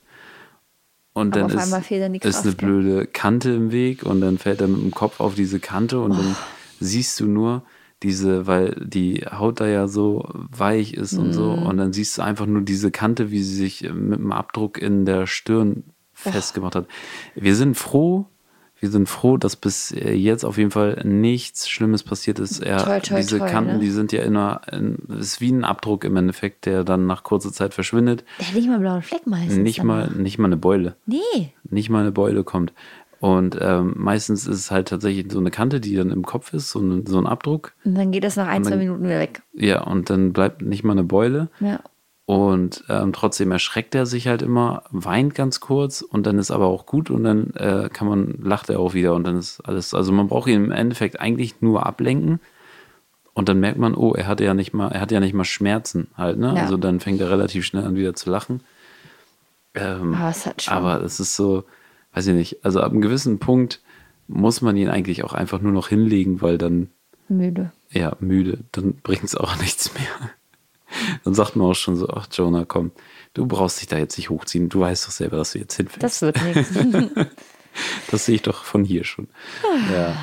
[1.20, 4.82] Und Aber dann ist, ist eine blöde Kante im Weg und dann fällt er mit
[4.82, 6.16] dem Kopf auf diese Kante und Oh.
[6.16, 6.36] dann
[6.80, 7.64] siehst du nur
[8.02, 11.64] diese, weil die Haut da ja so weich ist und so Mhm.
[11.64, 15.06] und dann siehst du einfach nur diese Kante, wie sie sich mit dem Abdruck in
[15.06, 16.88] der Stirn festgemacht hat.
[17.36, 18.26] Wir sind froh,
[18.80, 22.60] wir sind froh, dass bis äh, jetzt auf jeden Fall nichts Schlimmes passiert ist.
[22.62, 23.80] Er, Toi, toi, diese toi, Kanten, ne?
[23.80, 24.62] die sind ja immer,
[25.20, 28.24] ist wie ein Abdruck im Endeffekt, der dann nach kurzer Zeit verschwindet.
[28.40, 29.58] Der hat nicht mal einen blauen Fleck meistens.
[29.58, 30.16] Nicht mal, danach.
[30.18, 31.52] nicht mal eine Beule Nee.
[31.70, 32.74] nicht mal eine Beule kommt.
[33.22, 36.70] Und ähm, meistens ist es halt tatsächlich so eine Kante, die dann im Kopf ist,
[36.70, 37.74] so ein, so ein Abdruck.
[37.84, 39.42] Und dann geht das nach ein, Und zwei dann- Minuten wieder weg.
[39.54, 41.50] Ja, und dann bleibt nicht mal eine Beule.
[41.60, 41.82] Ja.
[42.30, 46.68] Und ähm, trotzdem erschreckt er sich halt immer, weint ganz kurz und dann ist aber
[46.68, 49.96] auch gut und dann äh, kann man, lacht er auch wieder und dann ist alles,
[49.96, 52.40] also man braucht ihn im Endeffekt eigentlich nur ablenken
[53.34, 55.44] und dann merkt man, oh, er hatte ja nicht mal, er hat ja nicht mal
[55.44, 56.54] Schmerzen halt, ne?
[56.56, 56.62] Ja.
[56.62, 58.62] Also dann fängt er relativ schnell an wieder zu lachen.
[59.74, 60.74] Ähm, Aber es hat schon.
[60.76, 61.64] aber es ist so,
[62.14, 63.82] weiß ich nicht, also ab einem gewissen Punkt
[64.28, 66.92] muss man ihn eigentlich auch einfach nur noch hinlegen, weil dann,
[67.28, 67.72] müde.
[67.90, 70.30] ja, müde, dann bringt es auch nichts mehr.
[71.24, 72.92] Dann sagt man auch schon so, ach Jonah, komm,
[73.34, 76.04] du brauchst dich da jetzt nicht hochziehen, du weißt doch selber, dass du jetzt hinfällst.
[76.04, 76.72] Das wird nichts.
[78.10, 79.28] Das sehe ich doch von hier schon.
[79.94, 80.16] Ja.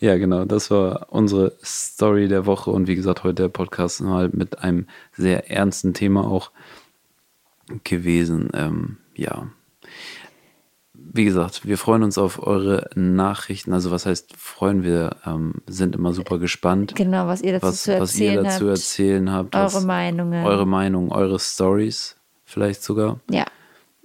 [0.00, 0.44] ja, genau.
[0.44, 2.70] Das war unsere Story der Woche.
[2.70, 6.50] Und wie gesagt, heute der Podcast mal mit einem sehr ernsten Thema auch
[7.84, 8.50] gewesen.
[8.54, 9.48] Ähm, ja.
[10.94, 13.72] Wie gesagt, wir freuen uns auf eure Nachrichten.
[13.72, 15.16] Also was heißt freuen wir?
[15.24, 18.66] Ähm, sind immer super gespannt, Genau, was ihr dazu was, zu was ihr erzählen dazu
[18.66, 18.70] habt.
[18.78, 19.56] erzählen habt.
[19.56, 20.44] Eure was, Meinungen.
[20.44, 23.20] Eure Meinung, eure Stories vielleicht sogar.
[23.30, 23.46] Ja.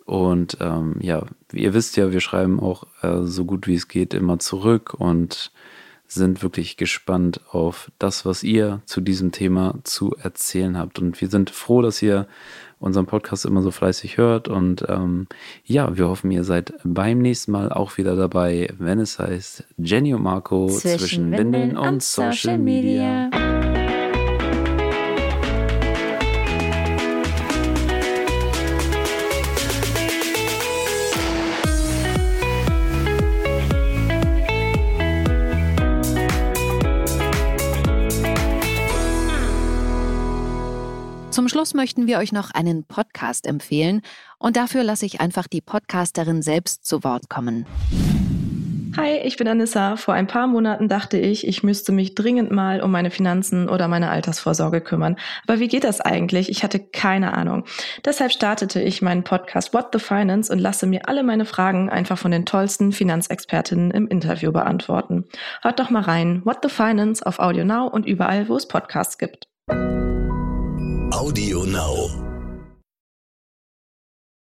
[0.05, 4.13] Und ähm, ja, ihr wisst ja, wir schreiben auch äh, so gut wie es geht
[4.13, 5.51] immer zurück und
[6.07, 10.99] sind wirklich gespannt auf das, was ihr zu diesem Thema zu erzählen habt.
[10.99, 12.27] Und wir sind froh, dass ihr
[12.79, 14.47] unseren Podcast immer so fleißig hört.
[14.47, 15.27] Und ähm,
[15.65, 20.13] ja, wir hoffen, ihr seid beim nächsten Mal auch wieder dabei, wenn es heißt Jenny
[20.13, 23.29] und Marco zwischen, Windeln und Social Media.
[23.31, 23.46] Zum
[41.57, 44.03] Schluss möchten wir euch noch einen Podcast empfehlen
[44.37, 47.65] und dafür lasse ich einfach die Podcasterin selbst zu Wort kommen.
[48.95, 49.95] Hi, ich bin Anissa.
[49.95, 53.87] Vor ein paar Monaten dachte ich, ich müsste mich dringend mal um meine Finanzen oder
[53.87, 55.15] meine Altersvorsorge kümmern.
[55.47, 56.49] Aber wie geht das eigentlich?
[56.49, 57.63] Ich hatte keine Ahnung.
[58.05, 62.19] Deshalb startete ich meinen Podcast What the Finance und lasse mir alle meine Fragen einfach
[62.19, 65.25] von den tollsten Finanzexpertinnen im Interview beantworten.
[65.63, 66.43] Hört doch mal rein.
[66.45, 69.47] What the Finance auf Audio Now und überall, wo es Podcasts gibt.
[71.17, 72.26] Audio Now.